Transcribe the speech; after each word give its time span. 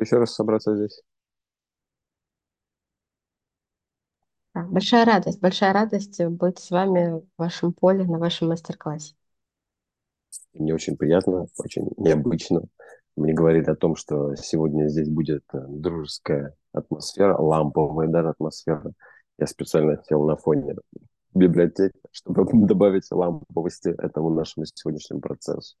еще 0.00 0.18
раз 0.18 0.34
собраться 0.34 0.76
здесь. 0.76 1.02
Большая 4.54 5.04
радость, 5.04 5.40
большая 5.40 5.72
радость 5.72 6.24
быть 6.24 6.60
с 6.60 6.70
вами 6.70 7.20
в 7.20 7.24
вашем 7.36 7.72
поле, 7.72 8.04
на 8.04 8.18
вашем 8.18 8.48
мастер-классе. 8.48 9.14
Мне 10.52 10.72
очень 10.72 10.96
приятно, 10.96 11.46
очень 11.58 11.88
необычно. 11.96 12.62
Мне 13.16 13.32
говорили 13.32 13.70
о 13.70 13.76
том, 13.76 13.96
что 13.96 14.34
сегодня 14.36 14.88
здесь 14.88 15.08
будет 15.08 15.42
э, 15.52 15.58
дружеская 15.68 16.54
атмосфера, 16.72 17.36
ламповая 17.36 18.08
даже 18.08 18.30
атмосфера. 18.30 18.92
Я 19.38 19.46
специально 19.46 20.00
сел 20.08 20.24
на 20.24 20.36
фоне 20.36 20.76
библиотеки, 21.34 21.98
чтобы 22.12 22.46
добавить 22.66 23.10
ламповости 23.10 23.88
этому 23.88 24.30
нашему 24.30 24.66
сегодняшнему 24.66 25.20
процессу. 25.20 25.76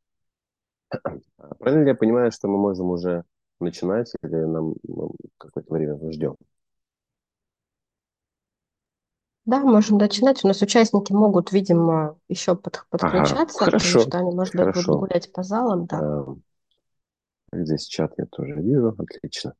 Правильно 1.58 1.82
ли 1.82 1.88
я 1.88 1.94
понимаю, 1.94 2.30
что 2.32 2.48
мы 2.48 2.58
можем 2.58 2.90
уже 2.90 3.24
начинать 3.64 4.12
или 4.22 4.36
нам 4.36 4.74
какое-то 5.38 5.72
время 5.72 5.98
ждем? 6.12 6.36
Да, 9.46 9.60
можем 9.60 9.98
начинать. 9.98 10.42
У 10.42 10.48
нас 10.48 10.62
участники 10.62 11.12
могут, 11.12 11.52
видимо, 11.52 12.18
еще 12.28 12.54
под, 12.56 12.86
подключаться, 12.88 13.56
ага, 13.58 13.64
хорошо, 13.66 13.98
потому 13.98 14.08
что 14.08 14.18
они, 14.18 14.34
может 14.34 14.56
быть, 14.56 14.74
будут 14.74 15.00
гулять 15.00 15.32
по 15.32 15.42
залам. 15.42 15.84
Да. 15.86 15.98
А, 16.00 16.34
здесь 17.52 17.86
чат 17.86 18.14
я 18.16 18.24
тоже 18.26 18.54
вижу. 18.54 18.94
Отлично. 18.96 19.54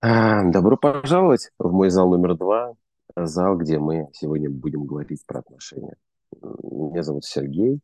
А, 0.00 0.44
добро 0.44 0.76
пожаловать 0.76 1.50
в 1.58 1.72
мой 1.72 1.90
зал 1.90 2.08
номер 2.08 2.36
два. 2.36 2.74
Зал, 3.16 3.56
где 3.56 3.78
мы 3.78 4.08
сегодня 4.12 4.48
будем 4.48 4.84
говорить 4.84 5.26
про 5.26 5.40
отношения. 5.40 5.96
Меня 6.40 7.02
зовут 7.02 7.24
Сергей, 7.24 7.80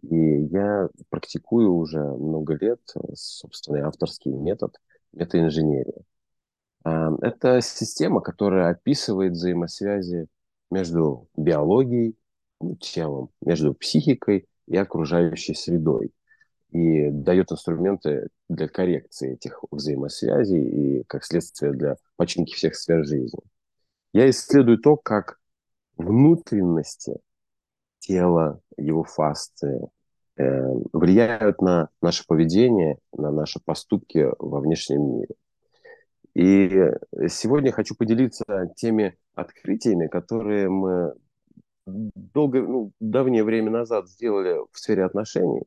и 0.00 0.44
я 0.46 0.88
практикую 1.10 1.74
уже 1.74 2.00
много 2.00 2.54
лет 2.54 2.80
собственный 3.14 3.80
авторский 3.82 4.32
метод 4.32 4.76
метаинженерия. 5.12 6.02
А, 6.84 7.10
это 7.20 7.60
система, 7.60 8.20
которая 8.20 8.70
описывает 8.70 9.32
взаимосвязи 9.32 10.26
между 10.70 11.28
биологией, 11.36 12.16
ну, 12.60 12.76
телом, 12.76 13.30
между 13.40 13.74
психикой 13.74 14.48
и 14.66 14.76
окружающей 14.76 15.54
средой. 15.54 16.12
И 16.70 17.10
дает 17.10 17.52
инструменты 17.52 18.28
для 18.48 18.66
коррекции 18.66 19.34
этих 19.34 19.62
взаимосвязей 19.70 20.62
и, 20.62 21.04
как 21.04 21.24
следствие, 21.24 21.72
для 21.72 21.96
починки 22.16 22.54
всех 22.54 22.74
сфер 22.76 23.04
жизни. 23.04 23.40
Я 24.14 24.28
исследую 24.30 24.78
то, 24.78 24.96
как 24.96 25.38
внутренности 25.96 27.18
тела, 28.02 28.60
его 28.76 29.04
фасции 29.04 29.88
э, 30.36 30.44
влияют 30.92 31.62
на 31.62 31.88
наше 32.02 32.26
поведение, 32.26 32.98
на 33.16 33.30
наши 33.30 33.60
поступки 33.64 34.28
во 34.38 34.60
внешнем 34.60 35.18
мире. 35.18 35.34
И 36.34 36.90
сегодня 37.28 37.72
хочу 37.72 37.94
поделиться 37.94 38.72
теми 38.76 39.16
открытиями, 39.34 40.08
которые 40.08 40.68
мы 40.68 41.14
долго, 41.86 42.62
ну, 42.62 42.92
давнее 43.00 43.44
время 43.44 43.70
назад 43.70 44.08
сделали 44.08 44.56
в 44.72 44.78
сфере 44.78 45.04
отношений. 45.04 45.62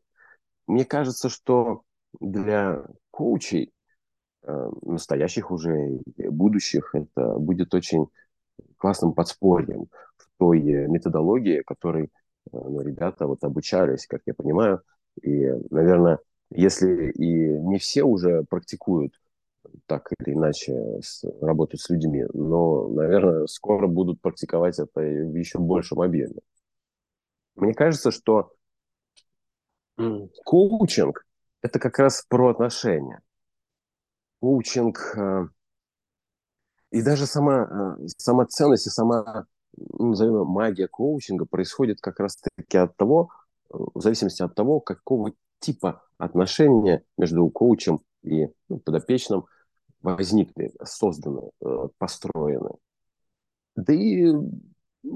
Мне 0.68 0.86
кажется, 0.86 1.30
что 1.30 1.84
для 2.20 2.84
коучей, 3.12 3.72
э, 4.44 4.70
настоящих 4.82 5.52
уже 5.52 6.00
будущих, 6.18 6.96
это 6.96 7.38
будет 7.38 7.74
очень 7.74 8.08
классным 8.78 9.14
подспорьем 9.14 9.88
в 10.18 10.28
той 10.38 10.62
методологии, 10.62 11.62
которой 11.62 12.10
э, 12.52 12.58
ну, 12.58 12.82
ребята 12.82 13.28
вот 13.28 13.44
обучались, 13.44 14.08
как 14.08 14.22
я 14.26 14.34
понимаю. 14.34 14.82
И, 15.22 15.46
наверное, 15.70 16.20
если 16.50 17.12
и 17.12 17.60
не 17.60 17.78
все 17.80 18.04
уже 18.04 18.44
практикуют 18.44 19.20
так 19.88 20.10
или 20.20 20.34
иначе 20.34 20.74
с, 21.02 21.24
работать 21.42 21.82
с 21.82 21.90
людьми, 21.90 22.26
но, 22.34 22.88
наверное, 22.90 23.48
скоро 23.48 23.88
будут 23.88 24.22
практиковать 24.22 24.80
это 24.80 25.02
в 25.02 25.36
еще 25.36 25.60
большем 25.60 26.02
объеме. 26.02 26.36
Мне 27.56 27.74
кажется, 27.74 28.12
что 28.12 28.52
коучинг– 30.44 31.26
это 31.62 31.80
как 31.80 32.00
раз 32.00 32.26
про 32.28 32.50
отношения. 32.50 33.22
Коучинг 34.40 35.16
э, 35.18 35.48
и 36.92 37.02
даже 37.02 37.26
сама, 37.26 37.98
э, 38.00 38.08
сама 38.18 38.46
ценность 38.46 38.88
и 38.88 38.90
сама, 38.90 39.46
ну, 39.78 40.10
назовем 40.10 40.48
магия 40.48 40.88
коучинга 40.88 41.46
происходит 41.46 42.00
как 42.02 42.20
раз-таки 42.20 42.78
от 42.78 42.96
того, 42.96 43.30
э, 43.74 43.78
в 43.94 44.02
зависимости 44.02 44.42
от 44.42 44.56
того, 44.56 44.80
какого 44.80 45.34
типа 45.60 46.04
отношения 46.18 47.04
между 47.18 47.48
коучем 47.50 48.02
и 48.24 48.48
ну, 48.70 48.80
подопечным 48.80 49.46
возникли, 50.02 50.72
созданы, 50.84 51.50
э, 51.62 51.88
построены. 51.98 52.72
Да 53.76 53.94
и 53.94 54.32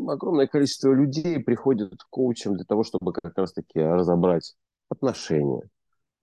огромное 0.08 0.48
количество 0.48 0.92
людей 0.92 1.40
приходит 1.40 1.96
к 2.04 2.10
коучам 2.10 2.56
для 2.56 2.66
того, 2.66 2.84
чтобы 2.84 3.14
как 3.14 3.38
раз-таки 3.38 3.80
разобрать 3.80 4.56
отношения. 4.90 5.64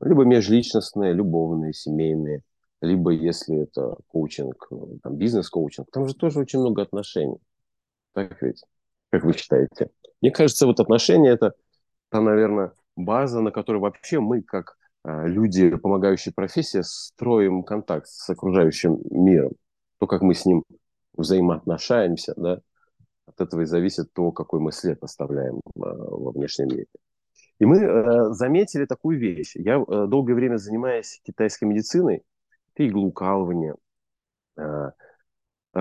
Либо 0.01 0.25
межличностные, 0.25 1.15
любовные, 1.15 1.73
семейные, 1.73 2.43
либо 2.83 3.11
если 3.11 3.63
это 3.63 3.97
коучинг, 4.09 4.67
э, 4.71 4.77
там, 5.03 5.17
бизнес-коучинг, 5.17 5.89
там 5.91 6.07
же 6.07 6.15
тоже 6.15 6.41
очень 6.41 6.61
много 6.61 6.83
отношений. 6.83 7.39
Так 8.17 8.41
ведь? 8.41 8.65
Как 9.11 9.25
вы 9.25 9.35
считаете? 9.35 9.91
Мне 10.23 10.31
кажется, 10.31 10.67
вот 10.67 10.81
отношения– 10.81 11.31
это, 11.33 11.53
там, 12.09 12.25
наверное, 12.25 12.73
база, 12.97 13.43
на 13.43 13.51
которой 13.51 13.77
вообще 13.77 14.21
мы, 14.21 14.41
как 14.41 14.79
а, 15.05 15.27
люди, 15.27 15.77
помогающие 15.77 16.33
профессии, 16.33 16.81
строим 16.81 17.63
контакт 17.63 18.07
с 18.09 18.31
окружающим 18.31 19.01
миром. 19.11 19.53
То, 19.99 20.07
как 20.07 20.23
мы 20.23 20.33
с 20.33 20.47
ним 20.47 20.65
взаимоотношаемся, 21.13 22.33
да, 22.39 22.61
от 23.27 23.39
этого 23.39 23.61
и 23.61 23.67
зависит 23.67 24.11
то, 24.15 24.33
какой 24.33 24.61
мы 24.61 24.73
след 24.73 25.03
оставляем 25.03 25.61
а, 25.77 25.81
во 25.81 26.31
внешнем 26.31 26.69
мире. 26.69 26.87
И 27.59 27.67
мы 27.67 27.81
э, 27.81 28.33
заметили 28.33 28.87
такую 28.87 29.19
вещь. 29.19 29.57
Я 29.57 29.77
э, 29.77 30.07
долгое 30.09 30.33
время 30.33 30.57
занимаясь 30.57 31.21
китайской 31.23 31.65
медициной, 31.65 32.23
иглоукалывание, 32.77 33.75
э, 34.57 34.91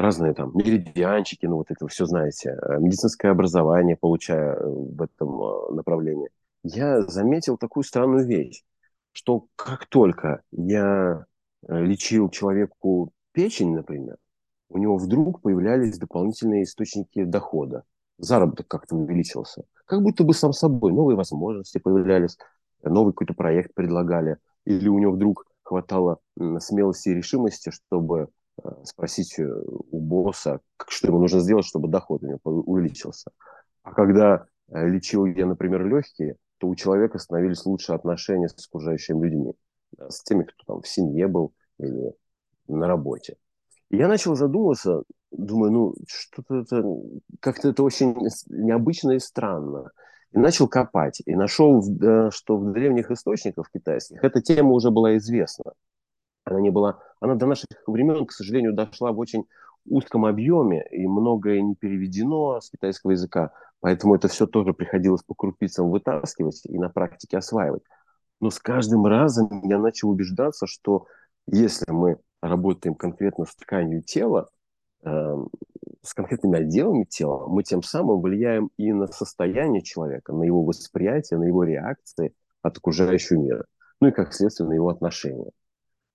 разные 0.01 0.33
там 0.33 0.51
меридианчики, 0.53 1.45
ну 1.45 1.57
вот 1.57 1.72
это 1.72 1.85
вы 1.85 1.89
все 1.89 2.06
знаете, 2.06 2.50
э, 2.61 2.79
медицинское 2.79 3.29
образование 3.29 3.95
получая 3.95 4.56
э, 4.56 4.66
в 4.67 5.01
этом 5.01 5.41
э, 5.41 5.73
направлении, 5.73 6.29
я 6.63 7.01
заметил 7.01 7.57
такую 7.57 7.83
странную 7.83 8.25
вещь 8.25 8.63
что 9.16 9.47
как 9.55 9.85
только 9.85 10.41
я 10.51 11.25
лечил 11.67 12.29
человеку 12.29 13.13
печень, 13.31 13.73
например, 13.73 14.17
у 14.69 14.78
него 14.78 14.97
вдруг 14.97 15.41
появлялись 15.41 15.97
дополнительные 15.97 16.63
источники 16.63 17.23
дохода. 17.23 17.84
Заработок 18.17 18.67
как-то 18.67 18.95
увеличился. 18.95 19.63
Как 19.85 20.01
будто 20.01 20.25
бы 20.25 20.34
сам 20.34 20.51
собой 20.51 20.91
новые 20.91 21.16
возможности 21.16 21.78
появлялись, 21.78 22.38
новый 22.84 23.13
какой-то 23.13 23.34
проект 23.34 23.73
предлагали. 23.73 24.38
Или 24.66 24.89
у 24.89 25.00
него 25.00 25.13
вдруг 25.13 25.45
хватало 25.63 26.19
смелости 26.59 27.09
и 27.09 27.13
решимости, 27.13 27.69
чтобы 27.69 28.28
спросить 28.83 29.38
э, 29.39 29.45
у 29.45 29.99
босса, 29.99 30.59
что 30.88 31.07
ему 31.07 31.19
нужно 31.19 31.39
сделать, 31.39 31.66
чтобы 31.66 31.88
доход 31.88 32.23
у 32.23 32.27
него 32.27 32.39
увеличился. 32.43 33.31
А 33.83 33.93
когда 33.93 34.45
лечил 34.69 35.25
я, 35.25 35.45
например, 35.45 35.85
легкие, 35.85 36.38
то 36.57 36.67
у 36.67 36.75
человека 36.75 37.19
становились 37.19 37.66
лучше 37.66 37.93
отношения 37.93 38.49
с 38.49 38.67
окружающими 38.67 39.23
людьми, 39.23 39.53
с 39.97 40.23
теми, 40.23 40.43
кто 40.43 40.63
там 40.66 40.81
в 40.81 40.88
семье 40.88 41.27
был 41.27 41.53
или 41.77 42.13
на 42.67 42.88
работе. 42.88 43.38
И 43.89 43.97
я 43.97 44.07
начал 44.07 44.35
задумываться, 44.35 45.03
думаю, 45.31 45.72
ну, 45.72 45.95
что-то 46.07 46.61
это, 46.61 46.83
как-то 47.39 47.69
это 47.69 47.83
очень 47.83 48.16
необычно 48.47 49.11
и 49.11 49.19
странно. 49.19 49.91
И 50.31 50.37
начал 50.37 50.67
копать. 50.67 51.22
И 51.25 51.35
нашел, 51.35 51.81
что 52.31 52.57
в 52.57 52.73
древних 52.73 53.11
источниках 53.11 53.69
китайских 53.72 54.23
эта 54.23 54.41
тема 54.41 54.72
уже 54.72 54.91
была 54.91 55.17
известна. 55.17 55.73
Она 56.45 56.61
не 56.61 56.69
была, 56.69 57.00
она 57.19 57.35
до 57.35 57.47
наших 57.47 57.67
времен, 57.87 58.25
к 58.25 58.31
сожалению, 58.31 58.73
дошла 58.73 59.11
в 59.11 59.20
очень 59.20 59.46
узком 59.87 60.25
объеме, 60.25 60.85
и 60.91 61.05
многое 61.08 61.61
не 61.61 61.75
переведено 61.75 62.59
с 62.61 62.70
китайского 62.70 63.11
языка. 63.11 63.52
Поэтому 63.81 64.16
это 64.16 64.28
все 64.28 64.47
тоже 64.47 64.73
приходилось 64.73 65.23
по 65.23 65.35
крупицам 65.35 65.90
вытаскивать 65.90 66.66
и 66.66 66.78
на 66.78 66.90
практике 66.90 67.37
осваивать. 67.37 67.84
Но 68.40 68.49
с 68.49 68.59
каждым 68.59 69.05
разом 69.05 69.61
я 69.64 69.79
начал 69.79 70.09
убеждаться, 70.09 70.67
что 70.67 71.05
если 71.47 71.91
мы 71.91 72.17
работаем 72.41 72.96
конкретно 72.96 73.46
с 73.46 73.55
тканью 73.55 74.02
тела, 74.02 74.49
э, 75.03 75.35
с 76.02 76.14
конкретными 76.14 76.59
отделами 76.59 77.03
тела, 77.03 77.47
мы 77.47 77.64
тем 77.64 77.81
самым 77.84 78.22
влияем 78.22 78.70
и 78.78 78.91
на 78.91 79.08
состояние 79.08 79.81
человека, 79.81 80.34
на 80.34 80.43
его 80.43 80.64
восприятие, 80.64 81.40
на 81.40 81.46
его 81.46 81.64
реакции 81.64 82.34
от 82.61 82.78
окружающего 82.78 83.37
мира. 83.37 83.66
Ну 84.02 84.08
и, 84.08 84.11
как 84.11 84.34
следствие, 84.34 84.67
на 84.67 84.73
его 84.73 84.90
отношения. 84.90 85.52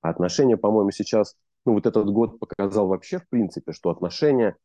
А 0.01 0.11
отношения, 0.11 0.57
по-моему, 0.57 0.91
сейчас, 0.91 1.37
ну 1.67 1.75
вот 1.75 1.87
этот 1.87 2.09
год 2.11 2.39
показал 2.39 2.89
вообще, 2.89 3.19
в 3.19 3.29
принципе, 3.29 3.73
что 3.73 3.91
отношения, 3.91 4.57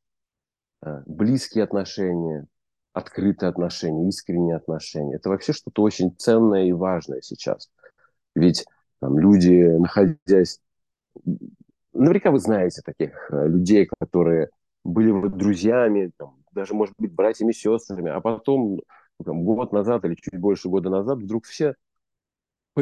э, 0.85 1.03
близкие 1.05 1.63
отношения, 1.63 2.47
открытые 2.93 3.49
отношения, 3.49 4.07
искренние 4.07 4.55
отношения. 4.55 5.15
Это 5.15 5.29
вообще 5.29 5.53
что-то 5.53 5.81
очень 5.81 6.15
ценное 6.17 6.65
и 6.65 6.71
важное 6.71 7.21
сейчас. 7.21 7.69
Ведь 8.35 8.65
там, 8.99 9.19
люди, 9.19 9.63
находясь 9.77 10.59
наверняка 11.95 12.31
вы 12.31 12.39
знаете 12.39 12.81
таких 12.83 13.31
э, 13.31 13.47
людей, 13.47 13.87
которые 13.99 14.49
были 14.83 15.11
вот 15.11 15.37
друзьями, 15.37 16.11
там, 16.17 16.35
даже, 16.51 16.73
может 16.73 16.93
быть, 16.97 17.13
братьями, 17.13 17.51
сестрами, 17.51 18.11
а 18.11 18.21
потом 18.21 18.81
там, 19.23 19.43
год 19.43 19.71
назад 19.71 20.05
или 20.05 20.15
чуть 20.15 20.37
больше 20.39 20.69
года 20.69 20.89
назад 20.89 21.19
вдруг 21.19 21.45
все. 21.45 21.75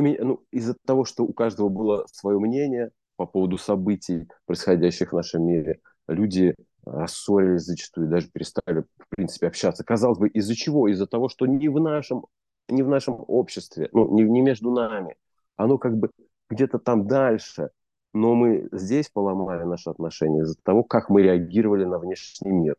Ну, 0.01 0.43
из-за 0.51 0.75
того, 0.85 1.05
что 1.05 1.23
у 1.23 1.33
каждого 1.33 1.69
было 1.69 2.05
свое 2.11 2.39
мнение 2.39 2.91
по 3.15 3.25
поводу 3.25 3.57
событий, 3.57 4.27
происходящих 4.45 5.11
в 5.11 5.15
нашем 5.15 5.45
мире, 5.45 5.79
люди 6.07 6.55
рассорились 6.85 7.63
зачастую, 7.63 8.09
даже 8.09 8.27
перестали, 8.29 8.81
в 8.81 9.15
принципе, 9.15 9.47
общаться. 9.47 9.83
Казалось 9.83 10.17
бы, 10.17 10.27
из-за 10.29 10.55
чего? 10.55 10.87
Из-за 10.87 11.07
того, 11.07 11.29
что 11.29 11.45
не 11.45 11.69
в 11.69 11.79
нашем, 11.79 12.25
не 12.69 12.83
в 12.83 12.89
нашем 12.89 13.23
обществе, 13.27 13.89
ну, 13.93 14.13
не, 14.13 14.23
не 14.23 14.41
между 14.41 14.71
нами. 14.71 15.15
Оно 15.55 15.77
как 15.77 15.97
бы 15.97 16.09
где-то 16.49 16.79
там 16.79 17.07
дальше. 17.07 17.69
Но 18.13 18.35
мы 18.35 18.69
здесь 18.71 19.09
поломали 19.09 19.63
наши 19.63 19.89
отношения 19.89 20.41
из-за 20.41 20.55
того, 20.61 20.83
как 20.83 21.09
мы 21.09 21.23
реагировали 21.23 21.83
на 21.85 21.97
внешний 21.97 22.51
мир. 22.51 22.75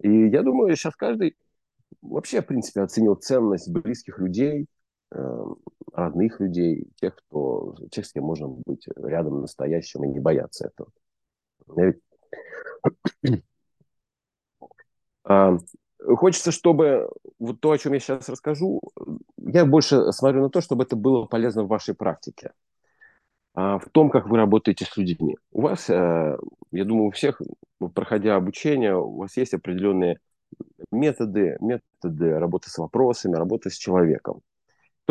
И 0.00 0.28
я 0.28 0.42
думаю, 0.42 0.74
сейчас 0.76 0.94
каждый 0.94 1.36
вообще, 2.00 2.42
в 2.42 2.46
принципе, 2.46 2.80
оценил 2.80 3.14
ценность 3.16 3.70
близких 3.70 4.18
людей, 4.18 4.62
э, 4.62 4.66
родных 5.92 6.40
людей, 6.40 6.88
тех, 7.00 7.16
кто, 7.16 7.76
тех, 7.90 8.06
с 8.06 8.12
кем 8.12 8.24
можно 8.24 8.48
быть 8.48 8.86
рядом 8.96 9.40
настоящим 9.40 10.04
и 10.04 10.08
не 10.08 10.20
бояться 10.20 10.68
этого. 10.68 10.90
А, 15.24 15.56
хочется, 16.16 16.50
чтобы 16.50 17.08
вот 17.38 17.60
то, 17.60 17.70
о 17.70 17.78
чем 17.78 17.92
я 17.92 18.00
сейчас 18.00 18.28
расскажу, 18.28 18.80
я 19.38 19.64
больше 19.64 20.10
смотрю 20.12 20.42
на 20.42 20.50
то, 20.50 20.60
чтобы 20.60 20.82
это 20.82 20.96
было 20.96 21.26
полезно 21.26 21.62
в 21.62 21.68
вашей 21.68 21.94
практике, 21.94 22.52
а, 23.54 23.78
в 23.78 23.88
том, 23.90 24.10
как 24.10 24.28
вы 24.28 24.36
работаете 24.36 24.84
с 24.84 24.96
людьми. 24.96 25.36
У 25.52 25.60
вас, 25.62 25.88
э, 25.88 26.38
я 26.72 26.84
думаю, 26.84 27.06
у 27.06 27.10
всех, 27.12 27.40
проходя 27.94 28.36
обучение, 28.36 28.96
у 28.96 29.18
вас 29.18 29.36
есть 29.36 29.54
определенные 29.54 30.18
методы, 30.90 31.56
методы 31.60 32.38
работы 32.38 32.70
с 32.70 32.78
вопросами, 32.78 33.36
работы 33.36 33.70
с 33.70 33.76
человеком. 33.76 34.40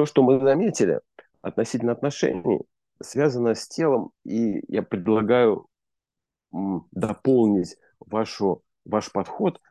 То, 0.01 0.07
что 0.07 0.23
мы 0.23 0.39
заметили 0.39 0.99
относительно 1.43 1.91
отношений, 1.91 2.61
связано 3.03 3.53
с 3.53 3.67
телом, 3.67 4.09
и 4.25 4.63
я 4.67 4.81
предлагаю 4.81 5.67
дополнить 6.51 7.77
вашу, 7.99 8.63
ваш 8.83 9.11
подход 9.11 9.61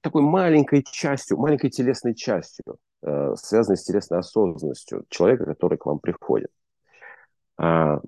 такой 0.00 0.22
маленькой 0.22 0.84
частью, 0.84 1.38
маленькой 1.38 1.70
телесной 1.70 2.14
частью, 2.14 2.78
э, 3.02 3.34
связанной 3.34 3.76
с 3.76 3.82
телесной 3.82 4.20
осознанностью 4.20 5.06
человека, 5.08 5.44
который 5.44 5.76
к 5.76 5.86
вам 5.86 5.98
приходит. 5.98 6.52
А, 7.56 8.00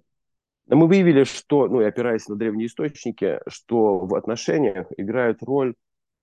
мы 0.69 0.87
выявили, 0.87 1.25
что, 1.25 1.67
ну 1.67 1.81
и 1.81 1.85
опираясь 1.85 2.29
на 2.29 2.37
древние 2.37 2.69
источники, 2.69 3.41
что 3.49 3.99
в 3.99 4.15
отношениях 4.15 4.87
играет 4.97 5.43
роль 5.43 5.75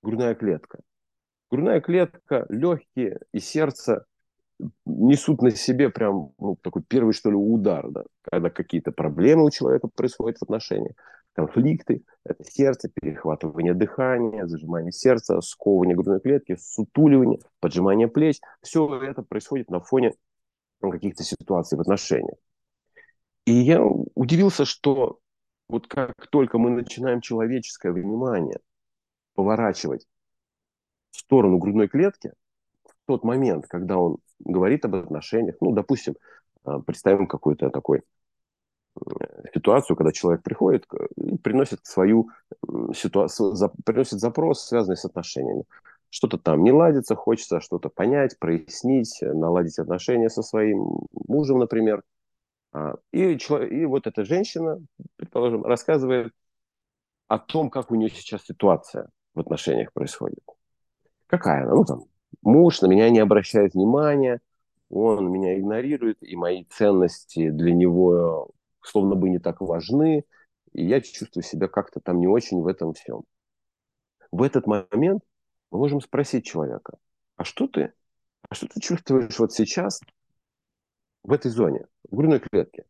грудная 0.02 0.36
клетка. 0.36 0.80
Грудная 1.52 1.82
клетка, 1.82 2.46
легкие 2.48 3.20
и 3.34 3.40
сердце 3.40 4.06
несут 4.86 5.42
на 5.42 5.52
себе 5.52 5.90
прям 5.90 6.32
ну, 6.40 6.58
такой 6.62 6.84
первый, 6.84 7.14
что 7.14 7.30
ли, 7.30 7.36
удар, 7.36 7.90
да, 7.90 8.04
когда 8.22 8.50
какие-то 8.50 8.92
проблемы 8.92 9.46
у 9.46 9.50
человека 9.50 9.88
происходят 9.88 10.38
в 10.40 10.44
отношениях, 10.44 10.96
конфликты, 11.34 12.04
это 12.24 12.44
сердце, 12.44 12.90
перехватывание 12.94 13.74
дыхания, 13.74 14.46
зажимание 14.46 14.92
сердца, 14.92 15.42
сковывание 15.42 15.96
грудной 15.96 16.20
клетки, 16.20 16.58
сутуливание, 16.60 17.40
поджимание 17.60 18.08
плеч. 18.08 18.40
Все 18.62 18.88
это 19.02 19.24
происходит 19.24 19.70
на 19.70 19.80
фоне 19.80 20.14
каких-то 20.80 21.24
ситуаций 21.24 21.78
в 21.78 21.82
отношениях. 21.82 22.38
И 23.46 23.54
я 23.54 23.82
удивился, 23.84 24.66
что 24.66 25.20
вот 25.68 25.88
как 25.88 26.14
только 26.30 26.58
мы 26.58 26.70
начинаем 26.70 27.22
человеческое 27.22 27.92
внимание 27.92 28.60
поворачивать 29.34 30.06
в 31.12 31.18
сторону 31.18 31.58
грудной 31.58 31.88
клетки, 31.88 32.34
тот 33.06 33.24
момент, 33.24 33.68
когда 33.68 33.98
он 33.98 34.18
говорит 34.40 34.86
об 34.86 34.96
отношениях, 34.96 35.56
ну, 35.62 35.72
допустим, 35.72 36.16
а, 36.64 36.80
представим 36.80 37.28
какой-то 37.28 37.70
такой 37.70 38.02
ситуацию, 39.54 39.98
когда 39.98 40.12
человек 40.12 40.44
приходит 40.44 40.86
и 41.16 41.38
приносит 41.38 41.80
свою 41.84 42.30
ситуацию, 42.94 43.56
приносит 43.86 44.20
запрос, 44.20 44.66
связанный 44.66 44.98
с 44.98 45.06
отношениями. 45.06 45.64
Что-то 46.10 46.38
там 46.38 46.64
не 46.64 46.72
ладится, 46.72 47.16
хочется 47.16 47.60
что-то 47.60 47.90
понять, 47.90 48.38
прояснить, 48.38 49.18
наладить 49.22 49.80
отношения 49.80 50.30
со 50.30 50.44
своим 50.44 51.08
мужем, 51.12 51.58
например. 51.60 52.04
А, 52.72 52.96
и, 53.12 53.38
человек, 53.38 53.72
и 53.72 53.86
вот 53.86 54.06
эта 54.06 54.24
женщина, 54.24 54.80
предположим, 55.16 55.64
рассказывает 55.64 56.32
о 57.28 57.40
том, 57.40 57.72
как 57.72 57.92
у 57.92 57.96
нее 57.96 58.10
сейчас 58.10 58.44
ситуация 58.44 59.10
в 59.34 59.40
отношениях 59.40 59.92
происходит. 59.92 60.44
Какая 61.26 61.64
она? 61.64 61.74
Ну, 61.74 61.84
там, 61.84 62.04
муж 62.44 62.82
на 62.82 62.88
меня 62.88 63.10
не 63.10 63.20
обращает 63.20 63.74
внимания, 63.74 64.42
он 64.90 65.32
меня 65.32 65.60
игнорирует, 65.60 66.18
и 66.22 66.36
мои 66.36 66.66
ценности 66.66 67.50
для 67.50 67.74
него 67.74 68.52
словно 68.82 69.16
бы 69.16 69.30
не 69.30 69.40
так 69.40 69.62
важны, 69.62 70.26
и 70.74 70.86
я 70.86 71.02
чувствую 71.02 71.44
себя 71.44 71.68
как-то 71.68 72.00
там 72.00 72.20
не 72.20 72.28
очень 72.28 72.62
в 72.62 72.68
этом 72.68 72.94
всем. 72.94 73.24
В 74.32 74.44
этот 74.44 74.68
момент 74.68 75.24
мы 75.72 75.80
можем 75.80 76.02
спросить 76.02 76.46
человека, 76.46 76.98
а 77.38 77.44
что 77.44 77.68
ты, 77.68 77.94
а 78.50 78.56
что 78.56 78.68
ты 78.68 78.80
чувствуешь 78.80 79.38
вот 79.40 79.54
сейчас 79.54 80.02
в 81.24 81.32
этой 81.32 81.50
зоне, 81.50 81.86
в 82.10 82.16
грудной 82.16 82.40
клетке? 82.40 82.86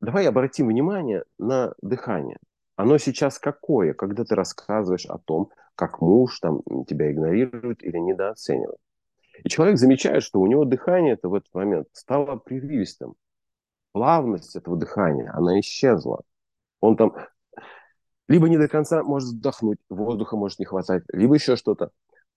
Давай 0.00 0.26
обратим 0.26 0.68
внимание 0.68 1.24
на 1.38 1.74
дыхание. 1.82 2.38
Оно 2.76 2.98
сейчас 2.98 3.38
какое, 3.38 3.92
когда 3.92 4.24
ты 4.24 4.36
рассказываешь 4.36 5.06
о 5.06 5.18
том, 5.18 5.50
как 5.78 6.00
муж 6.00 6.40
там 6.40 6.60
тебя 6.88 7.12
игнорирует 7.12 7.84
или 7.84 7.98
недооценивает. 7.98 8.78
И 9.44 9.48
человек 9.48 9.78
замечает, 9.78 10.24
что 10.24 10.40
у 10.40 10.46
него 10.48 10.64
дыхание 10.64 11.14
это 11.14 11.28
в 11.28 11.34
этот 11.34 11.54
момент 11.54 11.86
стало 11.92 12.34
прерывистым 12.34 13.14
плавность 13.92 14.56
этого 14.56 14.76
дыхания, 14.76 15.32
она 15.32 15.60
исчезла. 15.60 16.22
Он 16.80 16.96
там 16.96 17.14
либо 18.26 18.48
не 18.48 18.58
до 18.58 18.66
конца 18.66 19.04
может 19.04 19.30
вдохнуть, 19.30 19.78
воздуха 19.88 20.36
может 20.36 20.58
не 20.58 20.64
хватать, 20.64 21.04
либо 21.12 21.34
еще 21.34 21.54
что-то. 21.54 21.92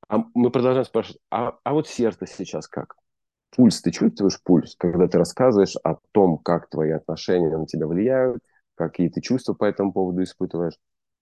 А 0.08 0.20
мы 0.36 0.52
продолжаем 0.52 0.86
спрашивать, 0.86 1.20
а, 1.32 1.58
а 1.64 1.74
вот 1.74 1.88
сердце 1.88 2.28
сейчас 2.28 2.68
как? 2.68 2.96
Пульс, 3.56 3.82
ты 3.82 3.90
чувствуешь 3.90 4.42
пульс, 4.42 4.76
когда 4.78 5.08
ты 5.08 5.18
рассказываешь 5.18 5.76
о 5.84 5.96
том, 6.12 6.38
как 6.38 6.70
твои 6.70 6.92
отношения 6.92 7.58
на 7.58 7.66
тебя 7.66 7.88
влияют, 7.88 8.44
какие 8.76 9.10
ты 9.10 9.20
чувства 9.20 9.54
по 9.54 9.66
этому 9.66 9.92
поводу 9.92 10.22
испытываешь? 10.22 10.78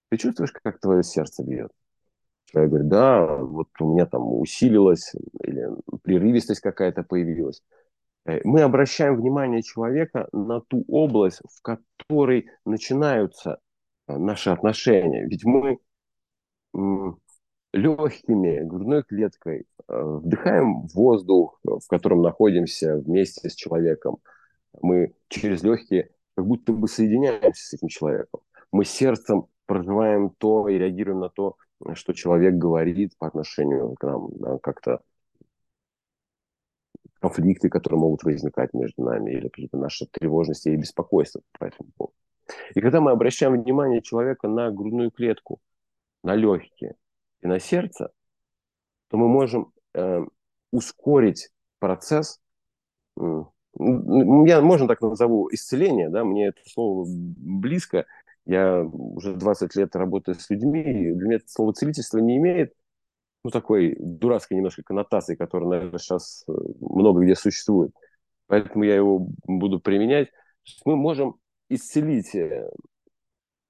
Ты 0.09 0.17
чувствуешь, 0.17 0.51
как 0.51 0.79
твое 0.79 1.01
сердце 1.01 1.43
бьет? 1.43 1.71
Человек 2.51 2.71
говорит, 2.71 2.89
да, 2.89 3.35
вот 3.37 3.67
у 3.79 3.93
меня 3.93 4.07
там 4.07 4.23
усилилось, 4.39 5.13
или 5.43 5.67
прерывистость 6.01 6.61
какая-то 6.61 7.03
появилась. 7.03 7.61
Э, 8.25 8.39
мы 8.43 8.61
обращаем 8.61 9.15
внимание 9.15 9.61
человека 9.61 10.27
на 10.31 10.61
ту 10.61 10.83
область, 10.87 11.41
в 11.47 11.61
которой 11.61 12.49
начинаются 12.65 13.59
э, 14.07 14.17
наши 14.17 14.49
отношения. 14.49 15.25
Ведь 15.25 15.45
мы 15.45 15.77
легкими, 17.73 18.63
грудной 18.63 19.03
клеткой 19.03 19.65
э, 19.87 20.01
вдыхаем 20.01 20.87
воздух, 20.87 21.59
в 21.63 21.85
котором 21.87 22.23
находимся 22.23 22.95
вместе 22.95 23.49
с 23.49 23.53
человеком. 23.53 24.17
Мы 24.81 25.13
через 25.27 25.61
легкие 25.61 26.09
как 26.35 26.47
будто 26.47 26.73
бы 26.73 26.87
соединяемся 26.87 27.63
с 27.63 27.73
этим 27.73 27.89
человеком. 27.89 28.41
Мы 28.71 28.85
сердцем 28.85 29.45
проживаем 29.69 30.31
то 30.31 30.67
и 30.67 30.79
реагируем 30.79 31.19
на 31.19 31.29
то, 31.29 31.55
что 31.93 32.13
человек 32.13 32.55
говорит 32.55 33.15
по 33.19 33.27
отношению 33.27 33.93
к 33.93 34.03
нам, 34.03 34.29
да, 34.39 34.57
как-то 34.57 35.01
конфликты, 37.19 37.69
которые 37.69 37.99
могут 37.99 38.23
возникать 38.23 38.73
между 38.73 39.03
нами, 39.03 39.31
или 39.31 39.47
какие-то 39.47 39.77
наши 39.77 40.07
тревожности 40.07 40.69
и 40.69 40.75
беспокойства 40.75 41.41
по 41.59 41.65
этому 41.65 41.91
поводу. 41.95 42.15
И 42.73 42.81
когда 42.81 42.99
мы 42.99 43.11
обращаем 43.11 43.61
внимание 43.61 44.01
человека 44.01 44.47
на 44.47 44.71
грудную 44.71 45.11
клетку, 45.11 45.59
на 46.23 46.33
легкие 46.33 46.95
и 47.41 47.47
на 47.47 47.59
сердце, 47.59 48.11
то 49.09 49.17
мы 49.17 49.27
можем 49.27 49.71
э, 49.93 50.25
ускорить 50.71 51.51
процесс, 51.77 52.41
э, 53.19 53.43
я, 53.77 54.61
можно 54.61 54.87
так 54.87 54.99
назову, 55.01 55.47
исцеление, 55.51 56.09
да, 56.09 56.23
мне 56.23 56.47
это 56.47 56.59
слово 56.65 57.05
близко, 57.07 58.07
я 58.49 58.81
уже 58.81 59.35
20 59.35 59.75
лет 59.75 59.95
работаю 59.95 60.33
с 60.33 60.49
людьми, 60.49 60.81
и 60.81 61.13
для 61.13 61.27
меня 61.27 61.35
это 61.35 61.47
слово 61.47 61.71
целительство 61.73 62.17
не 62.17 62.37
имеет 62.37 62.73
ну, 63.43 63.51
такой 63.51 63.95
дурацкой 63.99 64.57
немножко 64.57 64.81
коннотации, 64.81 65.35
которая, 65.35 65.69
наверное, 65.69 65.99
сейчас 65.99 66.43
э, 66.47 66.51
много 66.79 67.21
где 67.21 67.35
существует. 67.35 67.91
Поэтому 68.47 68.83
я 68.83 68.95
его 68.95 69.27
буду 69.43 69.79
применять. 69.79 70.29
Мы 70.83 70.95
можем 70.95 71.35
исцелить, 71.69 72.33
э, 72.33 72.67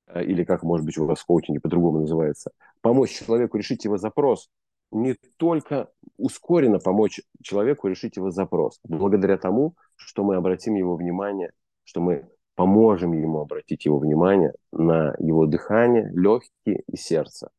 э, 0.08 0.24
или 0.24 0.46
как, 0.46 0.64
может 0.64 0.86
быть, 0.86 0.98
у 0.98 1.06
вас 1.06 1.20
в 1.20 1.26
коучинге 1.26 1.60
по-другому 1.60 2.00
называется, 2.00 2.52
помочь 2.80 3.12
человеку 3.12 3.58
решить 3.58 3.84
его 3.84 3.98
запрос, 3.98 4.50
не 4.92 5.18
только 5.36 5.92
ускоренно 6.16 6.80
помочь 6.80 7.20
человеку 7.44 7.90
решить 7.90 8.16
его 8.16 8.32
запрос, 8.32 8.80
благодаря 8.84 9.38
тому, 9.38 9.76
что 9.98 10.24
мы 10.24 10.38
обратим 10.38 10.76
его 10.76 10.96
внимание, 10.96 11.52
что 11.84 12.00
мы 12.00 12.30
поможем 12.60 13.14
ему 13.14 13.40
обратить 13.40 13.86
его 13.86 14.00
внимание 14.00 14.52
на 14.74 15.16
его 15.18 15.46
дыхание, 15.46 16.12
легкие 16.14 16.84
и 16.92 16.98
сердце. 16.98 17.52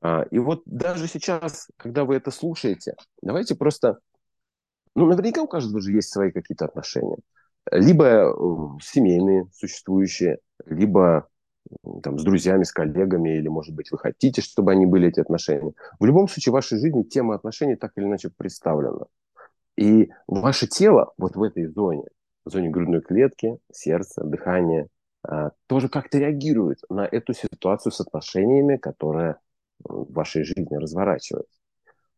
А, 0.00 0.22
и 0.28 0.40
вот 0.40 0.62
даже 0.66 1.06
сейчас, 1.06 1.68
когда 1.76 2.04
вы 2.04 2.16
это 2.16 2.32
слушаете, 2.32 2.96
давайте 3.22 3.54
просто... 3.54 4.00
Ну, 4.96 5.06
наверняка 5.06 5.40
у 5.40 5.46
каждого 5.46 5.80
же 5.80 5.92
есть 5.92 6.12
свои 6.12 6.32
какие-то 6.32 6.64
отношения. 6.64 7.18
Либо 7.70 8.04
э, 8.04 8.32
семейные, 8.82 9.46
существующие, 9.54 10.38
либо 10.64 11.28
там, 12.02 12.18
с 12.18 12.24
друзьями, 12.24 12.64
с 12.64 12.72
коллегами, 12.72 13.38
или, 13.38 13.46
может 13.46 13.72
быть, 13.72 13.92
вы 13.92 13.98
хотите, 13.98 14.42
чтобы 14.42 14.72
они 14.72 14.84
были, 14.84 15.10
эти 15.10 15.20
отношения. 15.20 15.74
В 16.00 16.04
любом 16.04 16.26
случае, 16.26 16.50
в 16.50 16.54
вашей 16.54 16.80
жизни 16.80 17.04
тема 17.04 17.36
отношений 17.36 17.76
так 17.76 17.92
или 17.94 18.06
иначе 18.06 18.30
представлена. 18.36 19.06
И 19.76 20.10
ваше 20.26 20.66
тело 20.66 21.12
вот 21.18 21.36
в 21.36 21.42
этой 21.44 21.66
зоне, 21.66 22.06
в 22.46 22.50
зоне 22.50 22.70
грудной 22.70 23.02
клетки, 23.02 23.58
сердца, 23.72 24.22
дыхания, 24.24 24.88
а, 25.22 25.50
тоже 25.66 25.88
как-то 25.88 26.18
реагирует 26.18 26.78
на 26.88 27.04
эту 27.04 27.34
ситуацию 27.34 27.92
с 27.92 28.00
отношениями, 28.00 28.76
которая 28.76 29.40
в 29.80 30.12
вашей 30.12 30.44
жизни 30.44 30.74
разворачивается. 30.76 31.60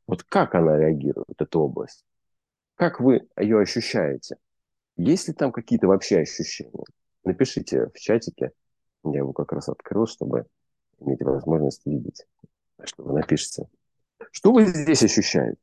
Вот 0.06 0.22
как 0.22 0.54
она 0.54 0.76
реагирует, 0.76 1.26
эта 1.38 1.58
область? 1.58 2.04
Как 2.76 3.00
вы 3.00 3.26
ее 3.38 3.58
ощущаете? 3.58 4.36
Есть 4.96 5.28
ли 5.28 5.34
там 5.34 5.50
какие-то 5.50 5.88
вообще 5.88 6.20
ощущения? 6.20 6.84
Напишите 7.24 7.86
в 7.86 7.98
чатике, 7.98 8.52
я 9.04 9.18
его 9.18 9.32
как 9.32 9.52
раз 9.52 9.68
открыл, 9.68 10.06
чтобы 10.06 10.46
иметь 11.00 11.22
возможность 11.22 11.86
видеть, 11.86 12.26
что 12.84 13.02
вы 13.02 13.14
напишете. 13.14 13.66
Что 14.30 14.52
вы 14.52 14.66
здесь 14.66 15.02
ощущаете? 15.02 15.58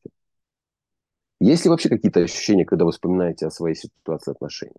Есть 1.39 1.65
ли 1.65 1.69
вообще 1.69 1.89
какие-то 1.89 2.21
ощущения, 2.21 2.65
когда 2.65 2.85
вы 2.85 2.91
вспоминаете 2.91 3.47
о 3.47 3.51
своей 3.51 3.75
ситуации 3.75 4.31
отношений? 4.31 4.75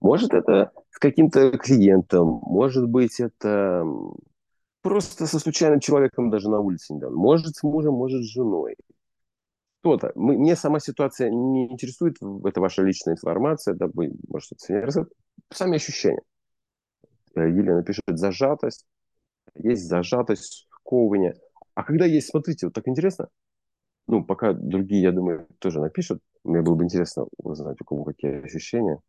Может, 0.00 0.34
это 0.34 0.72
с 0.90 0.98
каким-то 0.98 1.58
клиентом, 1.58 2.40
может 2.42 2.88
быть, 2.88 3.20
это 3.20 3.84
просто 4.82 5.26
со 5.26 5.38
случайным 5.38 5.80
человеком 5.80 6.30
даже 6.30 6.48
на 6.48 6.60
улице 6.60 6.94
недавно. 6.94 7.16
Может, 7.16 7.56
с 7.56 7.62
мужем, 7.62 7.94
может, 7.94 8.22
с 8.22 8.32
женой. 8.32 8.76
Кто-то. 9.80 10.12
Мне 10.14 10.56
сама 10.56 10.80
ситуация 10.80 11.30
не 11.30 11.72
интересует, 11.72 12.16
это 12.44 12.60
ваша 12.60 12.82
личная 12.82 13.14
информация, 13.14 13.74
да, 13.74 13.88
вы 13.92 14.12
можете 14.28 14.54
рассказать. 14.80 15.12
Сами 15.52 15.76
ощущения. 15.76 16.22
Э, 17.34 17.48
Елена 17.48 17.82
пишет 17.82 18.02
зажатость, 18.06 18.86
есть 19.54 19.86
зажатость, 19.86 20.68
сковывание. 20.70 21.34
А 21.74 21.84
когда 21.84 22.04
есть, 22.04 22.30
смотрите, 22.30 22.66
вот 22.66 22.74
так 22.74 22.88
интересно, 22.88 23.28
ну, 24.06 24.24
пока 24.24 24.52
другие, 24.52 25.02
я 25.02 25.12
думаю, 25.12 25.46
тоже 25.58 25.80
напишут, 25.80 26.20
мне 26.44 26.62
было 26.62 26.74
бы 26.74 26.84
интересно 26.84 27.26
узнать, 27.38 27.80
у 27.80 27.84
кого 27.84 28.04
какие 28.04 28.44
ощущения. 28.44 29.00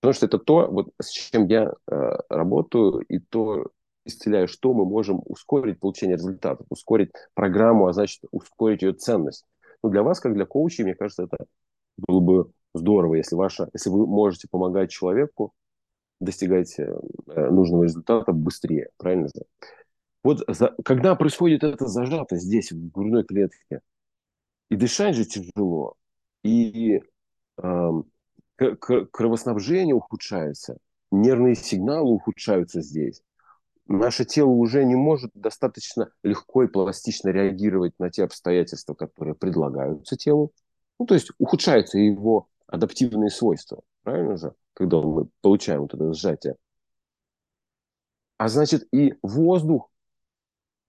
Потому 0.00 0.14
что 0.14 0.26
это 0.26 0.38
то, 0.38 0.66
вот, 0.70 0.88
с 1.00 1.10
чем 1.10 1.46
я 1.46 1.72
э, 1.90 2.16
работаю, 2.28 3.00
и 3.00 3.18
то 3.18 3.66
исцеляю, 4.06 4.48
что 4.48 4.72
мы 4.72 4.84
можем 4.86 5.20
ускорить 5.26 5.78
получение 5.78 6.16
результатов, 6.16 6.66
ускорить 6.70 7.10
программу, 7.34 7.86
а 7.86 7.92
значит, 7.92 8.22
ускорить 8.30 8.82
ее 8.82 8.94
ценность. 8.94 9.44
Ну, 9.82 9.90
для 9.90 10.02
вас, 10.02 10.20
как 10.20 10.34
для 10.34 10.46
коучей, 10.46 10.84
мне 10.84 10.94
кажется, 10.94 11.24
это 11.24 11.46
было 11.96 12.20
бы 12.20 12.50
здорово, 12.74 13.16
если, 13.16 13.36
ваша, 13.36 13.68
если 13.72 13.90
вы 13.90 14.06
можете 14.06 14.48
помогать 14.50 14.90
человеку 14.90 15.52
достигать 16.20 16.78
э, 16.78 16.92
нужного 17.50 17.84
результата 17.84 18.32
быстрее, 18.32 18.90
правильно 18.96 19.28
же? 19.28 19.42
Вот 20.22 20.44
за, 20.48 20.74
когда 20.84 21.14
происходит 21.14 21.64
эта 21.64 21.86
зажатость 21.86 22.42
здесь, 22.42 22.72
в 22.72 22.90
грудной 22.90 23.24
клетке, 23.24 23.80
и 24.70 24.76
дышать 24.76 25.16
же 25.16 25.24
тяжело, 25.24 25.94
и 26.42 27.02
э, 27.62 27.90
кровоснабжение 29.12 29.94
ухудшается, 29.94 30.78
нервные 31.10 31.56
сигналы 31.56 32.12
ухудшаются 32.12 32.80
здесь. 32.80 33.22
Наше 33.86 34.24
тело 34.24 34.50
уже 34.50 34.84
не 34.84 34.94
может 34.94 35.32
достаточно 35.34 36.10
легко 36.22 36.62
и 36.62 36.68
пластично 36.68 37.30
реагировать 37.30 37.98
на 37.98 38.08
те 38.10 38.22
обстоятельства, 38.22 38.94
которые 38.94 39.34
предлагаются 39.34 40.16
телу. 40.16 40.52
Ну, 41.00 41.06
то 41.06 41.14
есть 41.14 41.32
ухудшаются 41.38 41.98
его 41.98 42.48
адаптивные 42.68 43.30
свойства. 43.30 43.82
Правильно 44.04 44.36
же? 44.36 44.54
Когда 44.74 45.00
мы 45.00 45.26
получаем 45.40 45.80
вот 45.82 45.94
это 45.94 46.12
сжатие. 46.14 46.54
А 48.38 48.48
значит, 48.48 48.86
и 48.92 49.14
воздух 49.22 49.89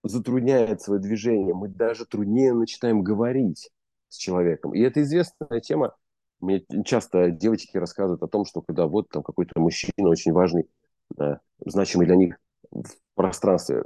затрудняет 0.02 0.82
свое 0.82 1.00
движение. 1.00 1.54
Мы 1.54 1.68
даже 1.68 2.06
труднее 2.06 2.52
начинаем 2.52 3.02
говорить 3.02 3.70
с 4.08 4.16
человеком. 4.16 4.74
И 4.74 4.80
это 4.80 5.02
известная 5.02 5.60
тема. 5.60 5.96
Мне 6.40 6.64
часто 6.84 7.30
девочки 7.30 7.76
рассказывают 7.76 8.22
о 8.22 8.28
том, 8.28 8.44
что 8.44 8.62
когда 8.62 8.86
вот 8.86 9.08
там 9.08 9.22
какой-то 9.22 9.60
мужчина 9.60 10.08
очень 10.08 10.32
важный, 10.32 10.68
да, 11.16 11.40
значимый 11.64 12.06
для 12.06 12.16
них 12.16 12.36
в 12.70 12.90
пространстве 13.14 13.84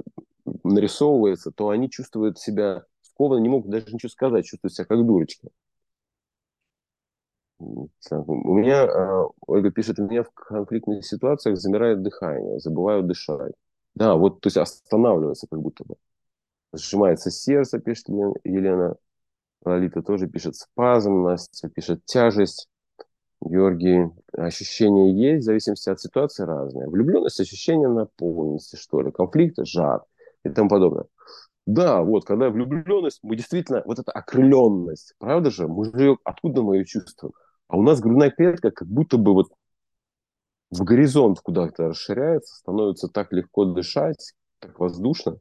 нарисовывается, 0.63 1.51
то 1.51 1.69
они 1.69 1.89
чувствуют 1.89 2.39
себя 2.39 2.83
скованно, 3.01 3.41
не 3.41 3.49
могут 3.49 3.69
даже 3.69 3.93
ничего 3.93 4.09
сказать, 4.09 4.45
чувствуют 4.45 4.73
себя 4.73 4.85
как 4.85 5.05
дурочки. 5.05 5.49
У 7.59 8.53
меня, 8.53 8.83
а, 8.83 9.29
Ольга 9.47 9.71
пишет, 9.71 9.99
у 9.99 10.03
меня 10.07 10.23
в 10.23 10.31
конфликтных 10.31 11.05
ситуациях 11.05 11.57
замирает 11.57 12.03
дыхание, 12.03 12.59
забываю 12.59 13.03
дышать. 13.03 13.53
Да, 13.95 14.15
вот, 14.15 14.41
то 14.41 14.47
есть 14.47 14.57
останавливается 14.57 15.47
как 15.49 15.59
будто 15.61 15.83
бы. 15.83 15.95
Сжимается 16.73 17.31
сердце, 17.31 17.79
пишет 17.79 18.09
Елена. 18.43 18.95
Лолита 19.63 20.01
тоже 20.01 20.27
пишет 20.27 20.55
спазм, 20.55 21.23
Настя 21.23 21.69
пишет 21.69 22.05
тяжесть. 22.05 22.67
Георгий, 23.41 24.09
ощущения 24.33 25.13
есть, 25.13 25.43
в 25.43 25.45
зависимости 25.45 25.89
от 25.89 25.99
ситуации 25.99 26.43
разные. 26.43 26.89
Влюбленность, 26.89 27.39
ощущение 27.39 27.87
наполненности, 27.87 28.75
что 28.75 29.01
ли, 29.01 29.11
конфликт, 29.11 29.57
жар 29.65 30.03
и 30.43 30.49
тому 30.49 30.69
подобное. 30.69 31.05
Да, 31.65 32.01
вот, 32.01 32.25
когда 32.25 32.49
влюбленность, 32.49 33.19
мы 33.23 33.35
действительно, 33.35 33.83
вот 33.85 33.99
эта 33.99 34.11
окрыленность, 34.11 35.13
правда 35.19 35.51
же, 35.51 35.67
мы 35.67 35.85
же 35.85 35.99
ее, 35.99 36.17
откуда 36.23 36.61
мы 36.61 36.77
ее 36.77 36.85
чувствуем? 36.85 37.33
А 37.67 37.77
у 37.77 37.81
нас 37.81 37.99
грудная 37.99 38.31
клетка 38.31 38.71
как 38.71 38.87
будто 38.87 39.17
бы 39.17 39.33
вот 39.33 39.47
в 40.71 40.83
горизонт 40.83 41.39
куда-то 41.41 41.89
расширяется, 41.89 42.55
становится 42.55 43.07
так 43.07 43.31
легко 43.33 43.65
дышать, 43.65 44.33
так 44.59 44.79
воздушно. 44.79 45.39